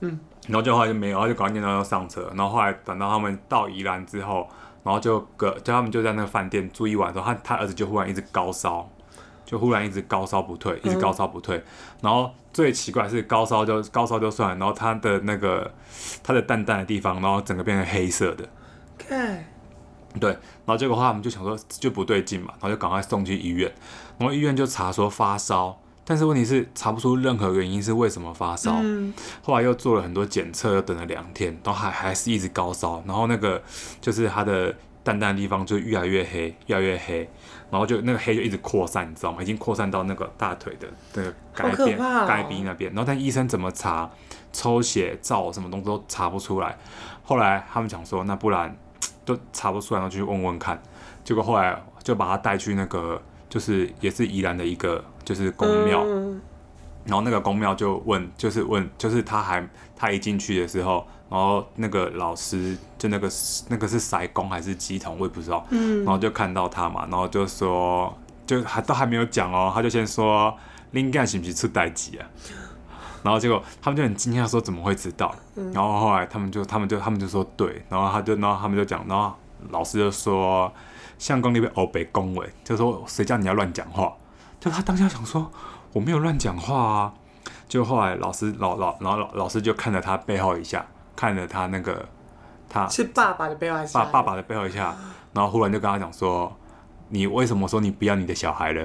[0.00, 4.46] 嗯，然后就后来就没有，然后就赶紧尿尿上车，然后后来等到他们到宜兰之后，
[4.84, 8.88] 然后就个就他们就在那个饭店住一晚之后，他他儿子就忽然一直高烧。
[9.46, 11.64] 就忽然一直高烧不退，一直高烧不退，嗯、
[12.00, 15.70] 然后最奇怪是高烧就高烧就算了，然后他的那个
[16.22, 18.48] 他的蛋蛋的地方，然后整个变成黑色的。
[18.96, 19.44] 看，
[20.18, 23.70] 对，然后结果话他们就想说就不对劲嘛，然后就赶快送去医院，
[24.16, 28.76] 然后医院就查说发烧，但是问题是查不出任何原因是为什么发烧。
[28.82, 29.12] 嗯、
[29.42, 33.62] 后来又做了很多检测，又等了两天，然后还还是一直高烧，然后那个
[34.00, 37.28] 就是他的蛋蛋的地方就越来越黑，越来越黑，
[37.70, 39.42] 然后就那个黑就一直扩散，你知道吗？
[39.42, 42.90] 已经扩散到那个大腿的那个该边、哦、该边那边。
[42.92, 44.10] 然后但医生怎么查，
[44.52, 46.76] 抽血、照什么东西都查不出来。
[47.22, 48.76] 后来他们讲说，那不然
[49.24, 50.82] 都查不出来，然后就去问问看。
[51.24, 56.02] 结果后来就把他带去那个，就是也是宜兰的一个就是宫庙。
[56.04, 56.40] 嗯
[57.06, 63.28] 然后那个宫庙就问，就是问，就是他还他一进去的时候，然后那个老师就那个
[63.68, 65.66] 那个是塞公还是鸡童，我也不知道。
[65.68, 65.98] 嗯。
[65.98, 68.10] 然后就看到他嘛，然后就说，
[68.46, 70.56] 就还都还没有讲哦，他就先说，
[70.92, 72.26] 林干是不是出代鸡啊？
[73.22, 75.34] 然后结果他们就很惊讶说，怎么会知道？
[75.56, 75.70] 嗯。
[75.74, 79.30] 然后后来他们就他们就他们就说对，然后他就然后他们就讲，然后
[79.68, 80.72] 老师就说，
[81.18, 84.10] 相公那边欧北恭维，就说谁叫你要乱讲话？
[84.64, 85.50] 就他当下想说。
[85.92, 87.14] 我没有乱讲话啊，
[87.68, 92.04] 就后来老师老老然后老老师就看了他背后一下，看了他那个
[92.68, 94.92] 他是爸爸的背后一下，爸爸爸的背后一下，
[95.32, 96.52] 然后忽然就跟他讲说
[97.10, 98.84] ：“你为什么说你不要你的小孩了？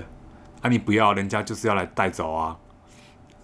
[0.61, 2.55] 啊，你不要，人家就是要来带走啊。”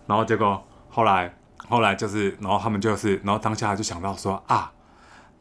[0.05, 1.33] 然后结果后来
[1.67, 4.71] 后来就是，然后他们就是，然后当下就想到说啊，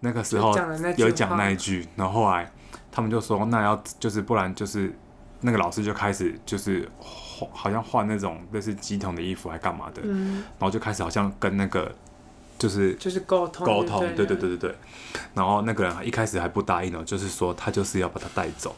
[0.00, 0.56] 那个时候
[0.96, 2.50] 有讲那一句，然后后来
[2.90, 4.98] 他们就说那要就是不然就是
[5.44, 6.88] 那个老师就开始就是。
[7.52, 11.92] 好像换那种类似乩童的衣服还干嘛的，嗯，然后就开始好像跟那个
[12.56, 14.74] 就是就是沟通沟通，对对对对对，
[15.34, 18.74] 然后那个人一开始还不答应呢，就是说他就是要把他带走，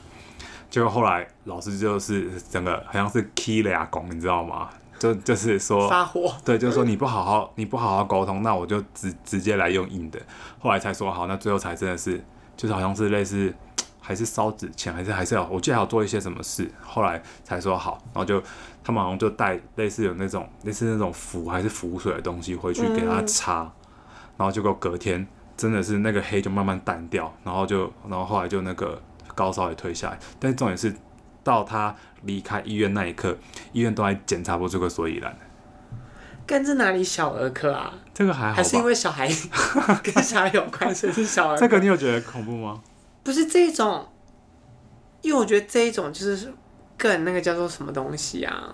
[0.70, 4.70] 结果后来老师就是整个好像是起俩拱，你知道吗？
[4.98, 10.18] 就就是说发火，对，就是说你不好好你不好好沟通，那我就直直接来用硬的，
[10.58, 12.24] 后来才说好，那最后才真的是
[12.56, 13.54] 就是好像是类似。
[14.06, 18.40] 还是烧纸钱，还是还是要，我记得还要做一些什么事，后来才说好，然后就
[18.84, 23.72] 他们好像就带类似有那种类似那种符还是符水的东西回去给他擦，嗯、
[24.36, 29.02] 然后结果隔天真的是那个黑就慢慢淡掉，然后就然后后来就那个
[29.34, 30.94] 高烧也退下来，但是重点是
[31.42, 31.92] 到他
[32.22, 33.36] 离开医院那一刻，
[33.72, 35.36] 医院都还检查不出个所以然。
[36.46, 37.92] 跟这哪里小儿科啊？
[38.14, 39.28] 这个还好，还是因为小孩
[40.00, 41.60] 跟小孩有关， 所以是小儿科。
[41.60, 42.80] 这个你有觉得恐怖吗？
[43.26, 44.06] 不是这一种，
[45.20, 46.54] 因为我觉得这一种就是
[46.96, 48.72] 更那个叫做什么东西啊，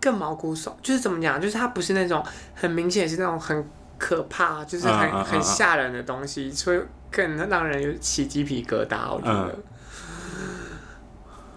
[0.00, 3.62] 更毛骨悚，就是怎么讲，就是它不是那种很明显是那种很
[3.98, 6.80] 可怕，就是很、嗯、很吓人的东西，所以
[7.10, 9.12] 更让人有起鸡皮疙瘩。
[9.12, 9.62] 我觉得，嗯、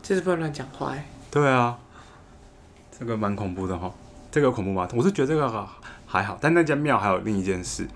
[0.02, 0.94] 就是不能乱讲话。
[1.32, 1.80] 对啊，
[2.92, 3.90] 这个蛮恐怖的哈，
[4.30, 4.86] 这个恐怖吗？
[4.94, 5.68] 我是觉得这个
[6.06, 7.88] 还好，但那间庙还有另一件事。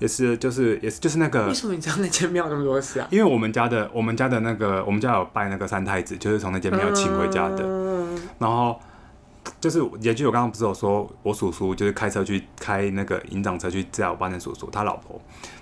[0.00, 1.46] 也是，就是，也是，就是那个。
[1.46, 3.06] 为什么你知道那间庙那么多事啊？
[3.10, 7.58] 因为我们家的，我们家的那个，我们家有拜那个三太子，就是从那间庙请回家的。
[7.62, 8.78] 嗯、然后，
[9.60, 15.20] 就是也就我刚刚不是有说，我叔叔就是开车去开那个营长车去载我爸那叔叔，他老婆，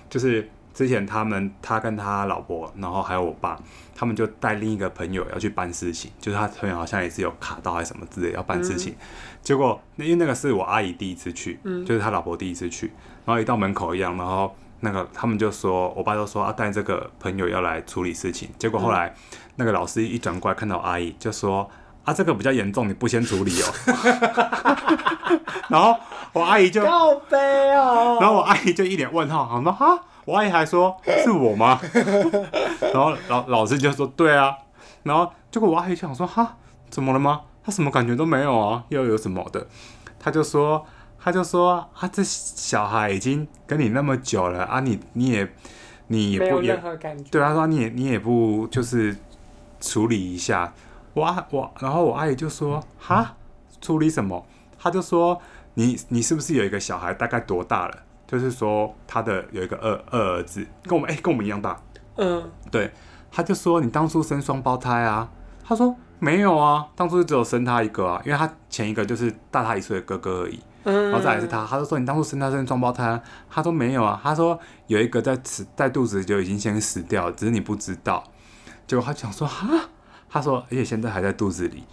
[0.09, 3.61] 就是之前他们他跟他老婆，然后还有我爸，
[3.95, 8.97] 他们就带另一个朋友要去办事情，就是他朋友好像也是有卡到还是什么之类要办事情，嗯、
[9.43, 12.91] 结果那因为那个是我阿姨第一次去，嗯、就是他老婆第一次去。
[13.25, 18.51] 然后一到门口一样，然后那个他们就说，我爸就说啊，带这个朋友要来处理事情。
[18.59, 21.71] 结果后来、嗯、那个老师一转过来看到阿姨，就说
[22.05, 23.67] 啊，这个比较严重，你不先处理哦。
[25.71, 25.97] 然后
[26.33, 27.39] 我阿姨就告白
[27.77, 28.19] 哦。
[28.21, 31.81] 然后我阿姨就一脸问号，好说哈，我阿姨还说是我吗？
[32.93, 34.57] 然后老老师就说对啊。
[35.05, 36.57] 然后结果我阿姨就想说哈，
[36.91, 37.43] 怎么了吗？
[37.65, 39.69] 他什么感觉都没有啊，又有什么的？
[40.19, 40.85] 他就说。
[41.25, 45.49] 他就说：“啊，这小孩已经跟你那么久了啊，你你也
[46.09, 46.77] 你也不也
[47.31, 49.17] 对他说你也你也不就是
[49.81, 50.75] 处理一下，
[51.15, 53.37] 我我然后我阿姨就说哈，
[53.81, 54.45] 处理什么？
[54.77, 55.41] 他就说
[55.75, 57.15] 你你是不是有一个小孩？
[57.15, 57.97] 大概多大了？
[58.27, 61.81] 就是说他的有一个二二儿子，跟我们哎、欸、跟我们一样大。
[62.17, 62.91] 嗯，对，
[63.31, 65.31] 他就说你当初生双胞胎啊？
[65.65, 78.23] 他说没有啊，当初只有生他一个啊，因为他前一个就是大他一岁的哥哥而已。”然后再来是他，他就说你当初生他生双胞胎，他说没有啊，他说有一个在死在肚子就已经先死掉了，只是你不知道。
[78.87, 79.69] 结果他讲说哈，
[80.29, 81.85] 他说而且现在还在肚子里。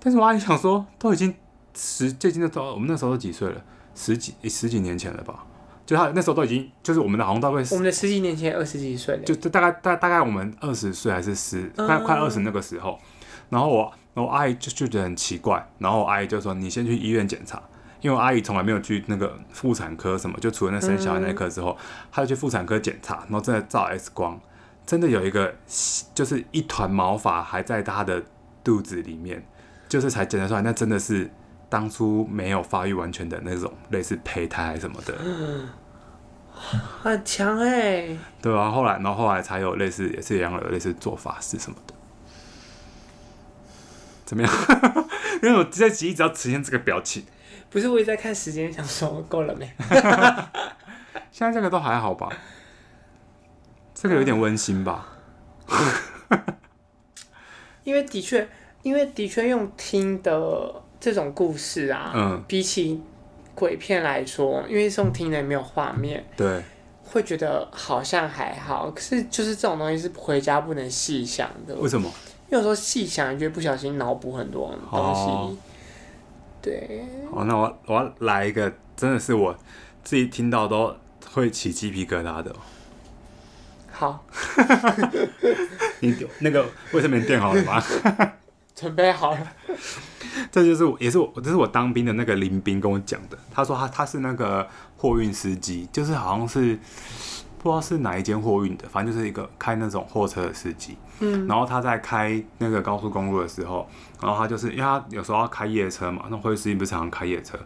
[0.00, 1.34] 但是我阿姨想说都已经
[1.74, 3.62] 十最近的时候，我们那时候都几岁了？
[3.94, 5.44] 十几十几年前了吧？
[5.84, 12.98] 就他那时候都已经就是我们的好像大概我们的十几年前二十几岁，就就大概大大概我们二十岁还是十快快二十那个时候。
[13.50, 17.62] 然后我然后我阿姨就就觉得很奇怪，然后我阿姨就说你先去医院检查。
[18.02, 21.78] 因为我阿姨从来没有去那个妇产科什么，就除了那生小孩那一科之后，
[22.10, 24.38] 她就去妇产科检查，然后真的照 X 光，
[24.84, 25.54] 真的有一个
[26.12, 28.22] 就是一团毛发还在她的
[28.64, 29.46] 肚子里面，
[29.88, 31.30] 就是才检查出来，那真的是
[31.68, 35.16] 当初没有发育完全的那种类似胚胎什么的。
[37.02, 38.18] 很强哎、欸。
[38.42, 41.94] 对啊，后来然后后来才有类似也是一样的类似做法事什么的。
[44.24, 44.52] 怎么样？
[45.42, 47.24] 因为我这集一直要呈现这个表情。
[47.72, 49.68] 不是，我也在看时间，想说够了没？
[51.32, 52.28] 现在这个都还好吧？
[53.94, 55.08] 这个有点温馨吧？
[57.84, 58.46] 因为的确，
[58.82, 63.00] 因为的确用听的这种故事啊，嗯，比起
[63.54, 66.62] 鬼片来说，因为这种听的也没有画面，对，
[67.04, 68.90] 会觉得好像还好。
[68.90, 71.74] 可是就是这种东西是回家不能细想的。
[71.76, 72.10] 为什么？
[72.50, 75.30] 因为有时候细想，你就会不小心脑补很多东西。
[75.30, 75.56] 哦、
[76.62, 77.04] 对。
[77.32, 79.54] 哦，那我我要来一个，真的是我
[80.04, 80.96] 自己听到都
[81.32, 82.54] 会起鸡皮疙瘩的。
[83.90, 84.24] 好。
[86.00, 87.82] 你那个卫生棉垫好了吗？
[88.74, 89.52] 准备好了。
[90.50, 93.36] 这就是也是我，这是我当兵的那个林兵跟我讲的。
[93.52, 96.78] 他说他他是那个货运司机，就是好像是。
[97.62, 100.96] 不知道是哪一间货运的，反正就是一个开那种货车的司机。
[101.20, 103.88] 嗯，然后他在开那个高速公路的时候，
[104.20, 107.56] 然后他就是因为他有时候要开夜车嘛，那货运司机不是常常开夜车，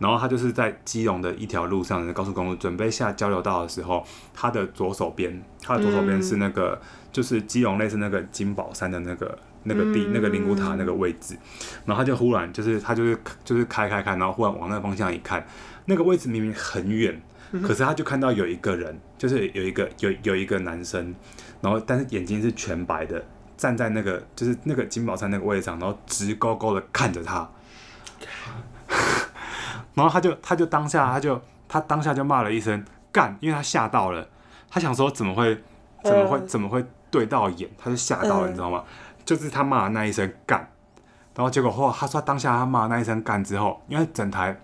[0.00, 4.04] 然后他就是在基隆的一条路上的高速公路准备下交流道的时候，
[4.34, 11.36] 他的左手边，他的左手边是那个、嗯、就是基隆类似那个金宝山的那个那个地、嗯、那个灵骨塔那个位置，
[11.84, 15.46] 然后他就忽然就是他就是就是开开开，然后忽然往那个方向一看，
[15.84, 17.22] 那个位置明明很远。
[17.62, 21.14] 可是他就看到有一个人，就是有一个有有一个男生，
[21.60, 23.24] 然后但是眼睛是全白的，
[23.56, 27.48] 站在那个就是那个金宝山那个位置上，然后直勾勾的看着他，
[29.94, 34.28] 然后他就他就当下他就他当下就骂了一声干，因为他吓到了，
[34.70, 35.62] 他想说怎么会
[36.02, 38.84] 怎么会怎么会对到眼，他就吓到了，你知道吗？
[39.24, 40.68] 就是他骂的那一声干，
[41.34, 44.56] 然后结果后他说他当下他骂的那一声干之后，因为整台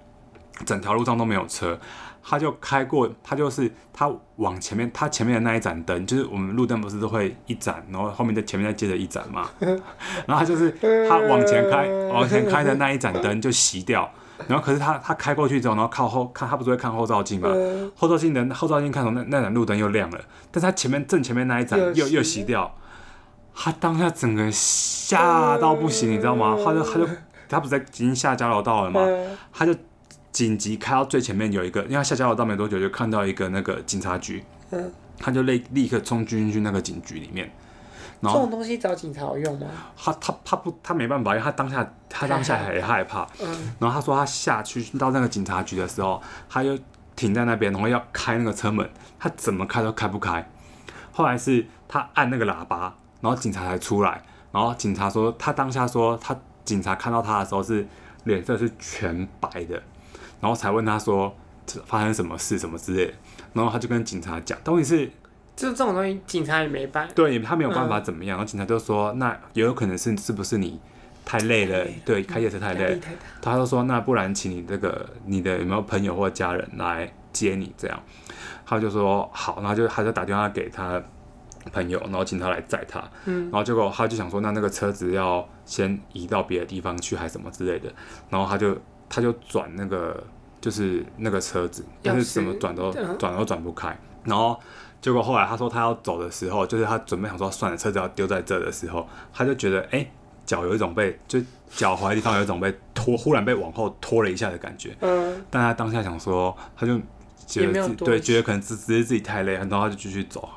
[0.65, 1.79] 整条路上都没有车。
[2.25, 9.51] 他就开过，他就是他往前面，他前面的那一盏灯，就是我们路灯不是都会一盏，然后后面的前面再接着一盏嘛。
[9.61, 10.71] 然后他就是
[11.09, 14.09] 他往前开，往前开的那一盏灯就熄掉。
[14.49, 17.49] 然后可是他他开过去之后，然后靠后看，他不是会看后照镜嘛？
[17.97, 22.75] 后照镜的后照镜看到那那盏路灯又亮了，但是他前面正前面那一盏又又熄掉。
[23.55, 26.57] 他当下整个吓到不行，你知道吗？
[26.65, 27.07] 他就他就
[27.49, 29.01] 他不是在已经下交流道了吗？
[29.53, 29.75] 他就。
[30.33, 37.51] 紧急开到最前面有一个，因为他下交流道没多久就看到一个那个警察局，嗯，他就立立刻冲进去那个警局里面。
[38.21, 39.67] 然后这种东西找警察有用吗？
[39.97, 43.75] 他他他不他没办法，因为他当下他当下很害怕，嗯。
[43.79, 46.79] 然后他说他下去到那个警察局的时候，他就
[47.17, 50.49] 停在那边，然后要开那个车门，他怎么开都开不开。
[51.11, 54.23] 后来是他按那个喇叭，然后警察才出来。
[54.53, 57.87] 然后警察说他当下说他警察看到他的时候是
[58.25, 59.83] 脸色是全白的。
[60.43, 61.33] 然后才问他说，
[61.87, 63.13] 发生什么事什么之类的，
[63.53, 65.07] 然后他就跟警察讲，到底是，
[65.55, 68.37] 就这种东西，警察也没办，对，他没有办法怎么样。
[68.37, 70.81] 嗯、然后警察就说，那也有可能是是不是你
[71.25, 73.01] 太累了，累对，开夜车太累。
[73.41, 78.03] 他就说，那不然请你这个你的有没有朋友或家人来接你这样？
[78.67, 81.01] 他就说好，然后就他就打电话给他
[81.71, 83.01] 朋友，然后请他来载他。
[83.27, 87.89] 嗯，然后结果他就想说，那那个车子要先移到别的地方去，还是什么之类的。
[88.29, 88.77] 然后他就。
[89.15, 90.25] 他就转那个，
[90.59, 93.95] 就是那个车子，但是怎么转都转都转不开。
[94.25, 94.59] 然后
[95.03, 100.11] 结果后来他说他要走的时候，就是他准备想说算了，车子要丢在这的时候，他就觉得哎，
[100.47, 101.39] 脚有一种被就
[101.77, 104.97] 脚踝的地方有一种被拖，忽然被往后拖了一下的感觉。
[105.01, 105.45] 嗯。
[105.51, 106.99] 但他当下想说，他就
[107.47, 110.49] 觉得自对，觉得可能只只是自己太累，然后他就继续走。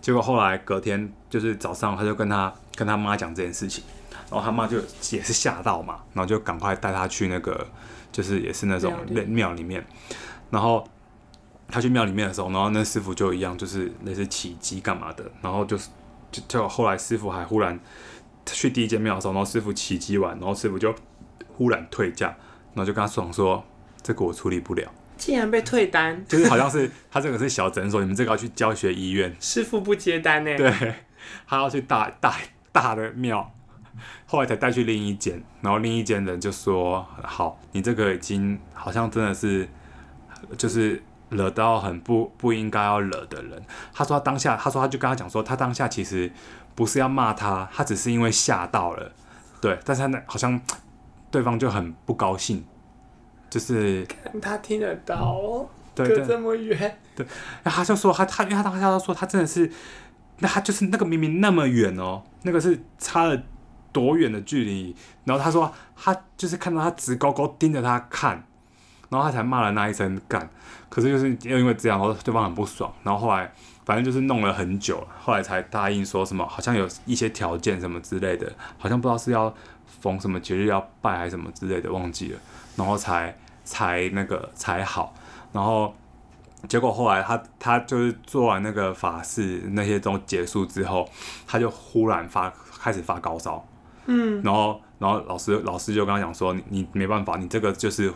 [0.00, 3.84] 结果后来隔天就是早上，他就跟他跟他妈讲这件事情。
[4.32, 4.78] 然后他妈就
[5.10, 7.66] 也是吓到嘛，然后就赶快带他去那个，
[8.10, 8.90] 就是也是那种
[9.28, 9.84] 庙里面。
[10.48, 10.82] 然后
[11.68, 15.30] 他去庙里面的时候，然后那师傅就一样，就是那些起乩干嘛的。
[15.42, 15.90] 然后就是
[16.30, 17.78] 就就后来师傅还忽然
[18.46, 20.94] 去第一间庙的时候，然后师傅起乩完，然后师傅就
[21.54, 22.28] 忽然退价，
[22.72, 23.62] 然后就跟他爽说
[24.02, 30.94] 这个我处理不了，竟然被退单，就是好像是 他这个是小诊所，你们这个要去教学医院，师傅不接单呢，对，
[31.46, 32.34] 他要去大大
[32.72, 33.52] 大的庙。
[34.26, 39.68] 后来才带去另一间，然后另一间人就说：“好，你这个已经好像真的是，
[40.56, 46.32] 就是惹到很不不应该要惹的人。”他说他当下，他说他就跟他讲说，他当下其实
[46.74, 49.12] 不是要骂他，他只是因为吓到了，
[49.60, 49.78] 对。
[49.84, 50.58] 但是他那好像
[51.30, 52.64] 对方就很不高兴，
[53.50, 54.06] 就是
[54.40, 57.26] 他听得到，哦、对，隔这么远，对。
[57.62, 59.70] 然后他就说他他因为他当下他说他真的是，
[60.38, 63.42] 那他就是那个明明那么远哦，那个是差了。
[63.92, 64.96] 多远的距离？
[65.24, 68.44] 然后他说，他就是看到他直勾勾盯着他看，
[69.10, 70.50] 然后他才骂了那一声干。
[70.88, 73.50] 可是就是又因为这样，然后对方很不爽，然后后来
[73.84, 79.54] 反正就是弄了很久，后来才答应说什么，好像有一些条件什么之类的，好像不知道是要
[79.86, 82.38] 逢什么节日要拜还是什么之类的，忘记了，
[82.76, 85.14] 然后才才那个才好，
[85.52, 85.94] 然后
[86.68, 91.08] 结果后来他他就是做完那个法事那些都结束之后，
[91.46, 93.64] 他就忽然发开始发高烧，
[94.06, 94.80] 嗯，然后。
[95.02, 98.12] 然后老师老师就跟他讲说，你你没办法，你这个就是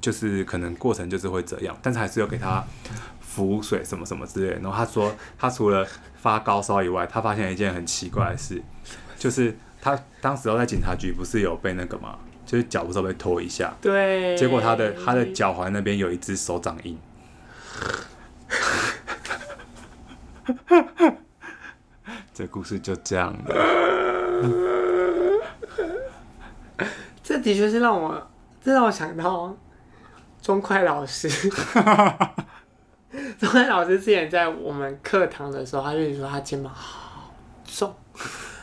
[0.00, 2.64] 就是可能过程就是会这样，但是还是要给他
[3.20, 4.60] 服水什么什么之类的。
[4.60, 8.62] 然后他说，他除了发高烧以外，他发现一件很奇怪的事，
[9.18, 16.98] 就是他当时候在警察局不是有被那个嘛，就是脚不是被拖一下，对，结果他的他的脚踝那边有一只手掌印，
[22.32, 24.77] 这故事就这样了。
[27.28, 28.26] 这的确是让我，
[28.64, 29.54] 这让我想到
[30.40, 31.28] 钟快老师。
[33.38, 37.30] 钟快老师之前在我们课堂的时候，他就说他肩膀好
[37.66, 37.94] 重、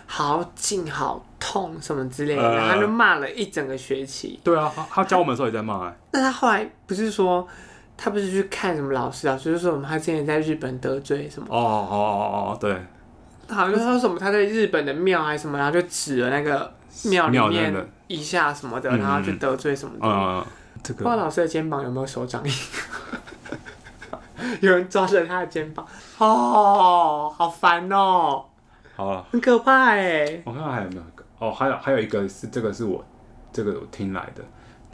[0.07, 4.39] 好紧、好痛什么之类的，他就骂了一整个学期。
[4.43, 5.93] 对啊，他教我们的时候也在骂。
[6.11, 7.47] 那他后来不是说
[7.95, 11.47] 他不是去看什么老师，啊，就是说我们他之前在日本得罪什么？
[11.51, 12.75] 哦哦哦哦，对。
[13.47, 16.73] 好像说什么他在日本的庙还是什么，然后就指了那个。
[17.03, 17.75] 庙里面
[18.07, 20.07] 一下什么的，然后去得罪什么的。
[20.07, 20.45] 嗯，
[20.83, 21.03] 这个。
[21.03, 22.51] 不知道老师的肩膀有没有手掌印？
[24.61, 25.85] 有人抓着他的肩膀，
[26.17, 28.45] 哦，好烦哦。
[28.95, 29.25] 好了。
[29.31, 30.41] 很可怕哎。
[30.45, 31.03] 我看看还有没有？
[31.39, 33.03] 哦，还有还有一个是这个是我
[33.51, 34.43] 这个我听来的，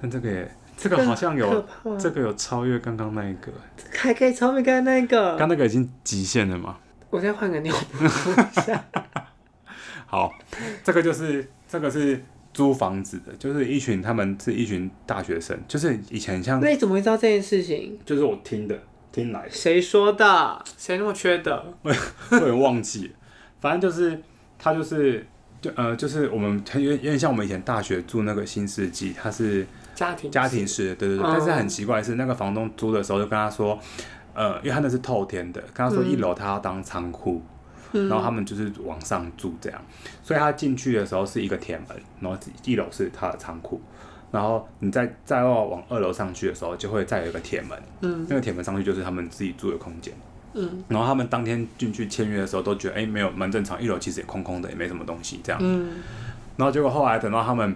[0.02, 1.66] 但这个也这个好像有
[2.00, 3.52] 这个有超越刚刚那一个，
[3.98, 5.38] 还可以超越刚刚那个。
[5.38, 6.78] 刚那个已经极限了吗？
[7.10, 8.06] 我再换个尿布。
[10.08, 10.32] 好，
[10.84, 11.52] 这个就是。
[11.72, 12.22] 这个是
[12.54, 16.60] 租房子的，就是一群他们是一群大学生，就是以前像。
[16.60, 17.98] 那你怎么会知道这件事情？
[18.06, 18.78] 就是我听的，
[19.12, 19.50] 听来的。
[19.50, 20.64] 谁说的？
[20.78, 21.64] 谁那么缺德？
[21.84, 21.92] 我
[22.32, 23.14] 有点忘记了，
[23.60, 24.22] 反正就是
[24.60, 25.26] 他就是
[25.62, 31.26] 就呃就是我们有有点像我们以前大学住那个新世纪，他是家庭家庭式的，对对对。
[31.26, 33.80] 嗯、但是很奇怪的是，那个房东租的时候就跟他说，
[34.34, 37.42] 呃，因为他那是透天的，跟他说一楼他要当仓库。
[37.94, 38.10] 嗯。
[38.10, 39.82] 然后他们就是往上住这样，
[40.24, 43.82] 所以他进去的时候是一个铁门，然后一楼是他的仓库，
[44.32, 50.14] 然后你再再要往二楼上去的时候，就会再有一个铁门，嗯，那个铁门上去就是他们自己住的空间，
[50.54, 55.96] 嗯，然后他们当天进去签约的时候都觉得，哎，没有蛮正常，一楼其实也空空的，也没什么东西这样，嗯，
[56.58, 57.76] 然后结果后来等到他们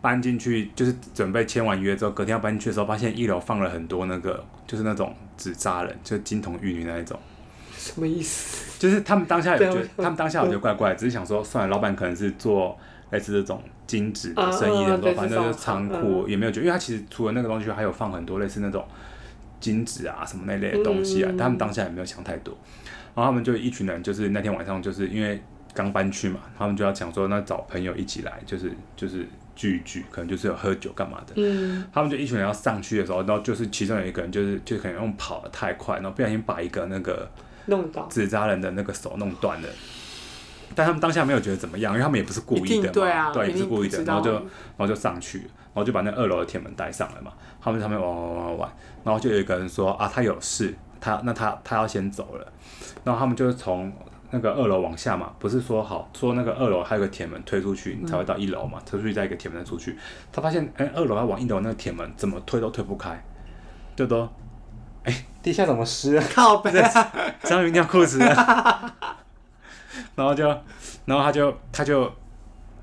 [0.00, 7.18] 搬进去，就是准备签完约之后，隔天要搬进去的时候，发现一楼放了很多那个，就是那种纸扎人，就是金童玉女那一种。
[7.84, 8.78] 什么意思？
[8.78, 12.78] 就是他们当下也觉得，他们当下我觉得怪怪，只是想说，算了，老板可能是做
[13.10, 18.86] 类似这种精子的生意的，反正就是仓库，也没有觉得，因为他其实除了那个东西，还有放很多类似那种
[19.60, 22.56] 金纸啊什么那类的东西啊，但他们当下也没有想太多。
[23.14, 25.42] 然后他们就一群人，就是那天晚上，就是因为
[25.74, 31.34] 刚搬去嘛，他们就要想说，那找朋友一起来，就是就是聚一聚，可能就是有喝酒干嘛的。
[31.36, 37.28] 嗯，他们就一群人要上去的时候，然后就是其中有一个人，就是就可能用跑的太快，然后不小心把一个那个。
[37.66, 38.06] 弄到。
[38.08, 39.68] 纸扎人的那个手弄断了，
[40.74, 44.42] 但他们当下没有觉得怎么样，因为他们也不是故意的嘛，对啊，对，也不是故意的，然后就然
[44.78, 48.72] 后就上去，然后就把那二楼的铁门带上了嘛，他们上面玩玩玩玩，
[49.04, 52.52] 然后就有一个人说啊，他有事，他那他他要先走了，
[53.04, 53.92] 然后他们就从
[54.30, 59.96] 那个二楼往下嘛，不是说好说那个二楼还有个铁门推出去，你才会到一楼嘛，推出去再一个铁门再出去，
[60.32, 63.24] 他发现哎、欸，二楼要往一楼那个铁门怎么推都推不开，
[63.94, 64.28] 就都。
[65.04, 66.24] 哎、欸，地下怎么湿啊？
[66.34, 67.12] 靠背啊！
[67.42, 68.96] 章鱼尿裤子啊！
[70.16, 70.46] 然后就，
[71.04, 72.10] 然后他就，他就，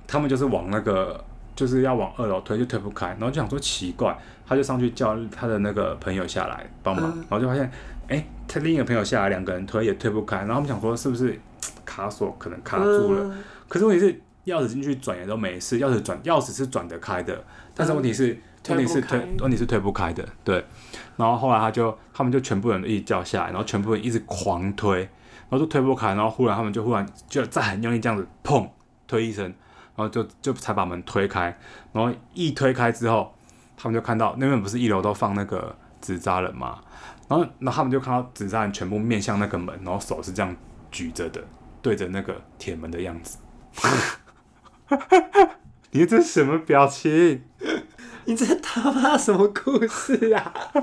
[0.08, 1.24] 他们就是往那个，
[1.56, 3.08] 就是要往二楼推，就推不开。
[3.08, 7.12] 然后就想说奇怪，他就上去叫他的那个朋友下来帮忙。
[7.16, 7.64] 嗯、然后就发现，
[8.08, 10.38] 哎、欸，他另一个朋友下来，两个人推也推不开。
[10.38, 11.40] 然后他们想说是不是
[11.84, 13.24] 卡锁可能卡住了？
[13.24, 14.14] 嗯、可是问题是，
[14.46, 18.28] 钥匙进去转也都没事，钥匙转钥匙是转得开的，但是问题是。
[18.34, 20.64] 嗯问题是推，问题是推不开的，对。
[21.22, 28.68] 然后后来他就，他们就全部人一直叫下来，然后全部人一直狂推，然后就推不开，然后忽然他们就忽然就再很用力这样子，砰，
[29.06, 31.56] 推一声，然后就就才把门推开。
[31.94, 33.32] 然后一推开之后，
[33.78, 36.80] 他们就看到那边不是一楼都放那个纸扎人嘛，
[37.28, 40.56] 然后然后他们就看到纸扎人全部面向那个门，然后手是这样
[40.90, 41.40] 举着的，
[41.84, 43.38] 对着那个铁门的样子。
[45.92, 47.44] 你这是什么表情？
[48.26, 50.54] 你这他妈什么故事啊？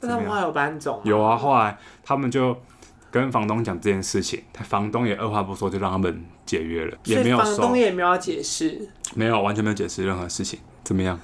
[0.00, 1.00] 那他们后来有搬走？
[1.04, 2.56] 有啊，后来他们就
[3.10, 11.18] 跟房东讲这件事情，他房东也二话不说就让他们解约了，也没有房东也没有要解释，没有完全没有解释任何事情，怎么样？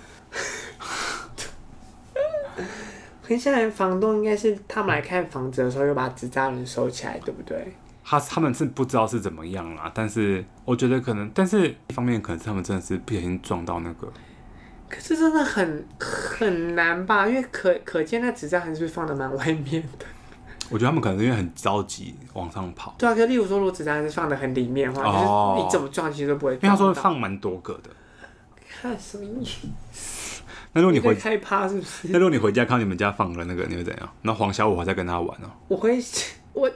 [3.23, 7.73] 可是现在房东应该是他们来看房子的时候，又把纸扎人收起来，对不对？
[8.11, 14.13] 他他们是不知道是怎么样啦，但是我觉得可能，但是一方面可能是他们真的是不小心撞到那个。
[14.89, 17.29] 可是真的很很难吧？
[17.29, 20.05] 因为可可见那纸张还是放的蛮外面的？
[20.71, 22.97] 我觉得他们可能是因为很着急往上跑。
[22.99, 26.55] 对啊，就例如说，如果纸扎人是放的很里面的话，哦、就是你怎么撞其实都不会。
[26.55, 27.91] 因为他说放蛮多个的。
[28.69, 29.45] 看什么意
[29.93, 30.43] 思？
[30.75, 32.09] 那如果你回害怕是不是？
[32.09, 34.09] 那如果你回家看到你们家放了那个，你会怎样？
[34.23, 35.51] 那黄小五还在跟他玩哦、喔。
[35.69, 36.01] 我会，
[36.53, 36.69] 我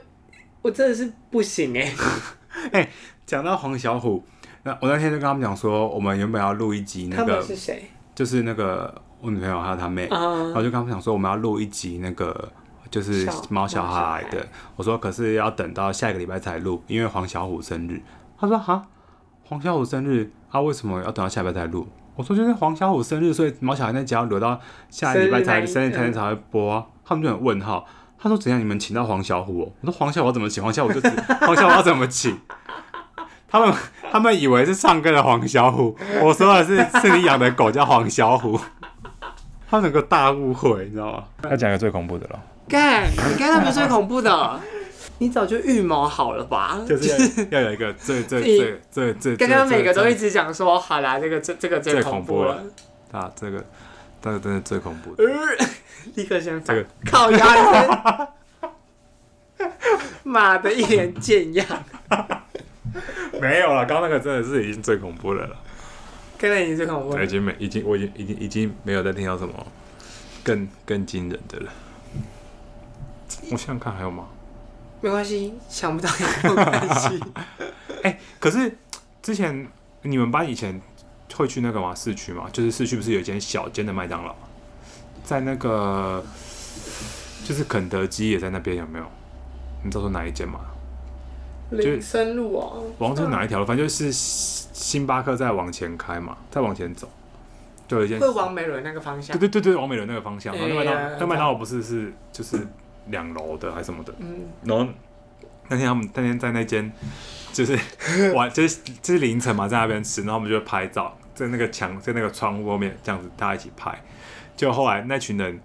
[0.65, 1.93] 我真的是不行哎、欸。
[2.73, 2.89] 哎、欸，
[3.23, 4.23] 讲到黄小虎，
[4.63, 7.23] 那我那天就跟他们讲说，我们原本要录一集那个。
[7.23, 7.83] 他们是谁？
[8.15, 10.19] 就是那个我女朋友还有她妹，然
[10.55, 12.51] 后就跟他们讲说我们要录一集那个
[12.89, 14.43] 就是毛小孩的，
[14.75, 18.01] 我说可是要等到下一个礼拜才录，因为黄小虎生日。
[18.39, 18.87] 他说哈，
[19.43, 21.87] 黄小虎生日，他为什么要等到下礼拜才录？
[22.15, 24.59] 我说就是黄小虎生日，所以毛小孩那集要留到
[24.89, 26.83] 下一个礼拜才生日才才会播啊。
[27.03, 27.85] 他们就很问号，
[28.17, 29.61] 他说怎样你们请到黄小虎？
[29.61, 30.63] 哦我说黄小虎怎么请？
[30.63, 31.09] 黄小虎就是
[31.41, 32.39] 黄小虎要怎么请？
[33.47, 33.73] 他们
[34.11, 38.59] 他们以为是唱歌的黄小虎，我说的是是你养的狗叫黄小虎，
[39.69, 41.23] 他们有个大误会，你知道吗？
[41.49, 42.39] 要讲个最恐怖的了。
[42.67, 44.59] 干，你刚才不是最恐怖的，
[45.19, 46.81] 你早就预谋好了吧？
[46.85, 49.37] 就是要有一个最最最最最。
[49.37, 52.63] 刚刚每个都一直讲说，好啦，这个这这个最恐怖了。
[53.11, 53.63] 啊，这个
[54.21, 55.23] 这个真的最恐怖的。
[56.15, 58.29] 立刻先这个靠压，
[60.23, 61.65] 妈的，一脸贱样。
[63.41, 65.55] 没有了，刚刚那个真的是已经最恐怖的了。
[66.37, 69.67] 刚才已经最恐怖了，已经没，已经我已经已经已经没有再听到什么
[70.43, 71.71] 更更惊人的了。
[73.51, 74.27] 我想想看还有吗？
[75.01, 77.19] 没关系，想不到也没有关系。
[78.03, 78.77] 哎、欸，可是
[79.21, 79.67] 之前
[80.01, 80.81] 你们班以前
[81.33, 81.93] 会去那个嘛？
[81.93, 82.49] 市区嘛？
[82.51, 84.35] 就是市区不是有一间小间的麦当劳，
[85.25, 86.23] 在那个
[87.43, 89.05] 就是肯德基也在那边，有没有？
[89.83, 90.59] 你知道说哪一间吗？
[91.71, 93.65] 林森路啊，往是哪一条路？
[93.65, 97.09] 反正就是星巴克再往前开嘛，再往前走，
[97.87, 99.37] 就有一间会往美伦那个方向。
[99.37, 100.55] 对对对对，往美伦那个方向。
[100.55, 102.59] 然后那麦当那麦当劳不是是就是
[103.07, 104.13] 两楼的还是什么的？
[104.19, 104.45] 嗯。
[104.63, 104.87] 然后
[105.67, 106.91] 那天他们那天在那间
[107.51, 107.77] 就是
[108.33, 113.99] 晚就是就是凌晨嘛，在那边吃，然后我们就拍照，在那个墙在那个窗户后面这样子大家一起拍。
[114.55, 115.59] 就后来那群人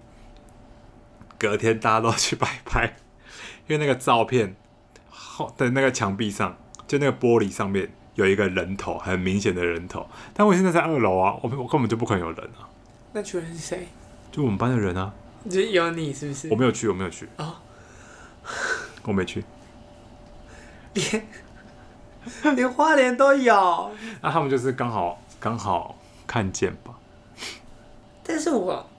[1.39, 2.95] 隔天大家都去摆拍，
[3.67, 4.55] 因为那个照片
[5.09, 5.53] 后。
[5.57, 6.55] 的那个墙壁上，
[6.87, 10.07] 就那个玻璃上面有一个人头，很明显的人头。
[10.33, 12.69] 但我现在在二楼啊，我我根本就不可能有人啊。
[13.13, 13.87] 那群人是谁？
[14.31, 15.11] 就我们班的人啊。
[15.49, 16.49] 就有你是不是？
[16.49, 17.27] 我没有去，我没有去。
[17.37, 17.55] 哦，
[19.03, 19.43] 我没去。
[20.93, 21.27] 连
[22.55, 23.91] 连花莲都有。
[24.21, 26.93] 那他们就是刚好刚好看见吧。
[28.31, 28.89] 但是我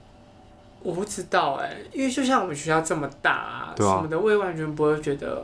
[0.83, 5.43] 我不知道哎、欸，因为就像我们学校这么大啊，什么的，我也完全不会觉得。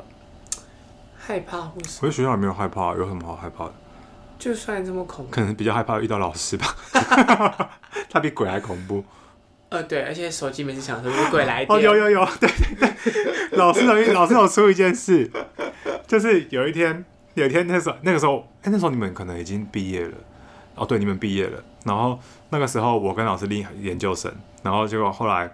[1.17, 1.99] 害怕或是？
[2.01, 3.73] 我在学校也没有害怕，有什么好害怕的？
[4.39, 6.75] 就算这么恐怖，可能比较害怕遇到老师吧。
[8.09, 9.03] 他比鬼还恐怖。
[9.69, 11.77] 呃，对，而且手机每次响的时候，鬼来电。
[11.77, 13.57] 哦，有有有， 对对对。
[13.57, 15.29] 老师有老师有出一件事，
[16.07, 20.13] 就是有一天，有一天那时候那个时候，哎、欸，那时候你们可能已经毕业了。
[20.79, 21.61] 哦，对，你们毕业了。
[21.83, 22.17] 然后
[22.49, 24.33] 那个时候，我跟老师练研究生。
[24.63, 25.51] 然后结果后来，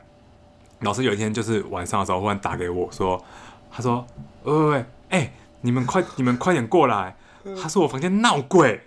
[0.81, 3.23] 老师有一天就是晚上的时候，忽然打给我说，
[3.71, 4.05] 他说
[4.43, 7.15] ：“喂喂喂，哎、”你们快，你们快点过来！
[7.61, 8.81] 他说我房间闹鬼，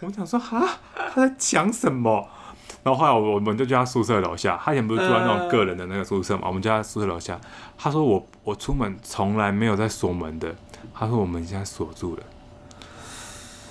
[0.00, 2.28] 我想说哈，他在讲什么？
[2.82, 7.38] 然后后来我们就叫他宿舍楼下，他以前不是住在那种个人的那个宿舍嘛，我们叫他宿舍楼下。
[7.76, 10.54] 他说我我出门从来没有在锁门的，
[10.94, 12.22] 他说我们现在锁住了。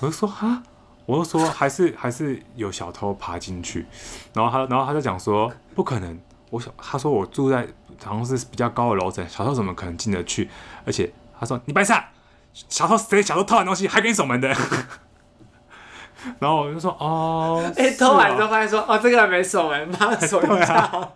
[0.01, 0.61] 我就说哈，
[1.09, 3.87] 我就说还是还是有小偷爬进去。
[4.31, 6.19] 然后他然后他就讲说不可能，
[6.51, 7.67] 我想他说我住在
[8.05, 10.47] 好像是比较高的楼层，小偷怎么可能进得去？
[10.85, 12.09] 而且他说你白傻。
[12.53, 13.21] 小偷谁？
[13.23, 14.47] 小偷偷完东西还给你锁门的？
[16.39, 20.75] 然后我就说哦，哎、欸，偷完之后发现说哦，这个还没锁门，把它锁一下。
[20.93, 21.09] 啊、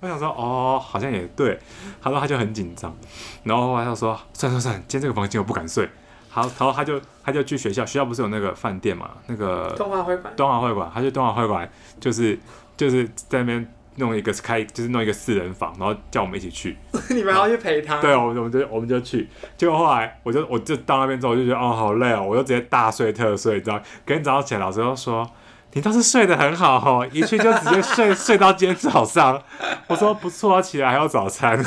[0.00, 1.58] 我想说哦，好像也对。
[2.00, 2.94] 他说他就很紧张，
[3.42, 5.88] 然后他就说算算算，今天这个房间我不敢睡。
[6.30, 9.10] 好，然后他就他就去学校，学校不是有那个饭店嘛？
[9.26, 11.68] 那个东华会馆，东华会馆，他去东华会馆，
[12.00, 12.38] 就是
[12.76, 13.72] 就是在那边。
[13.96, 16.78] 弄一个开，就是弄一个四人房，然后叫我们一起去。
[17.10, 18.00] 你们还要去陪他？
[18.00, 19.28] 对，我们我们就我们就去。
[19.58, 23.78] 结果后来，我就我就到那边之后，我就觉得哦，好累哦，我就直接大睡特睡，你知道？
[24.06, 25.28] 隔天早上起来，老师就说
[25.72, 29.42] 你倒是睡得很好哦，一去就直接睡睡到今天早上。
[29.88, 31.62] 我说不错啊，起来还有早餐。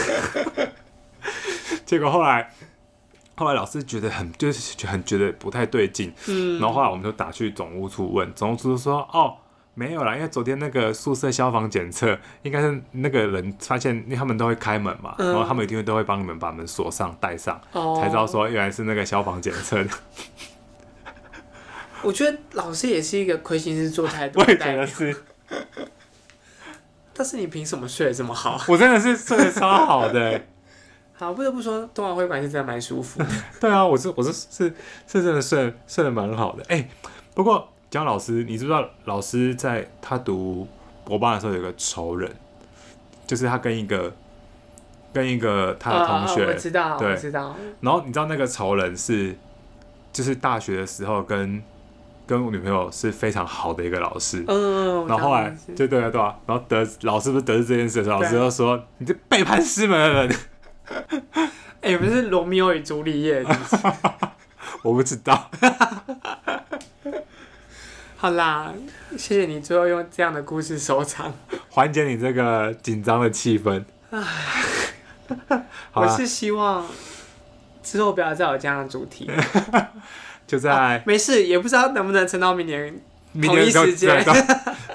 [1.85, 2.51] 结果后来
[3.35, 9.35] 后来老师觉得很 就是很觉得不太对劲，嗯，然后后来我们就打去总务处问，总务处说哦。
[9.75, 19.83] 没有啦，因为昨天那个宿舍消防检测，应该是那个人发现，因为他们都会开门嘛，嗯、然后他们一定会都会帮你们把门锁上、带上，哦、才知道说原来是那个消防检测。
[22.03, 25.23] 我觉得老师也是一个亏心事做太多， 我也觉得是。
[27.11, 28.61] 但是你凭什么睡得这么好？
[28.67, 30.39] 我真的是睡得超好的。
[31.13, 33.25] 好，不得不说，冬奥会馆是真的蛮舒服的。
[33.61, 34.73] 对啊，我是我是是
[35.07, 36.63] 是真的睡睡得蛮好的。
[36.69, 36.89] 哎、欸，
[37.33, 37.69] 不过。
[37.93, 40.67] 江老师，你知不知道老师在他读
[41.05, 42.27] 博班的时候有个仇人，
[43.27, 44.11] 就是他跟一个
[45.13, 47.55] 跟一个他的同学，我知道，我，知道。
[47.81, 49.35] 然后你知道那个仇人是，
[50.11, 51.61] 就是大学的时候跟
[52.25, 60.35] 跟我女朋友是非常好的一个老师，嗯，然后后来就对啊对啊，然后得老师不是得知这件事的时候，老师就说你这背叛师门的人，
[61.81, 63.43] 哎，不是罗密欧与朱丽叶，
[64.83, 65.49] 我不知道。
[68.15, 68.73] 好啦，
[69.17, 71.33] 谢谢你最后用这样的故事收场，
[71.69, 73.83] 缓解你这个紧张的气氛。
[75.93, 76.85] 我是希望
[77.81, 79.29] 之后不要再有这样的主题。
[80.47, 83.01] 就在、哦、没事，也不知道能不能撑到明年
[83.41, 84.23] 同一时间。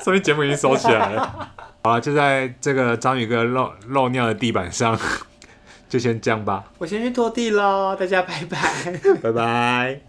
[0.03, 1.51] 说明节目已经收起来了。
[1.83, 4.99] 好了，就在这个章鱼哥漏漏尿的地板上，
[5.89, 6.65] 就先这样吧。
[6.79, 10.08] 我先去拖地喽，大家拜拜， 拜拜。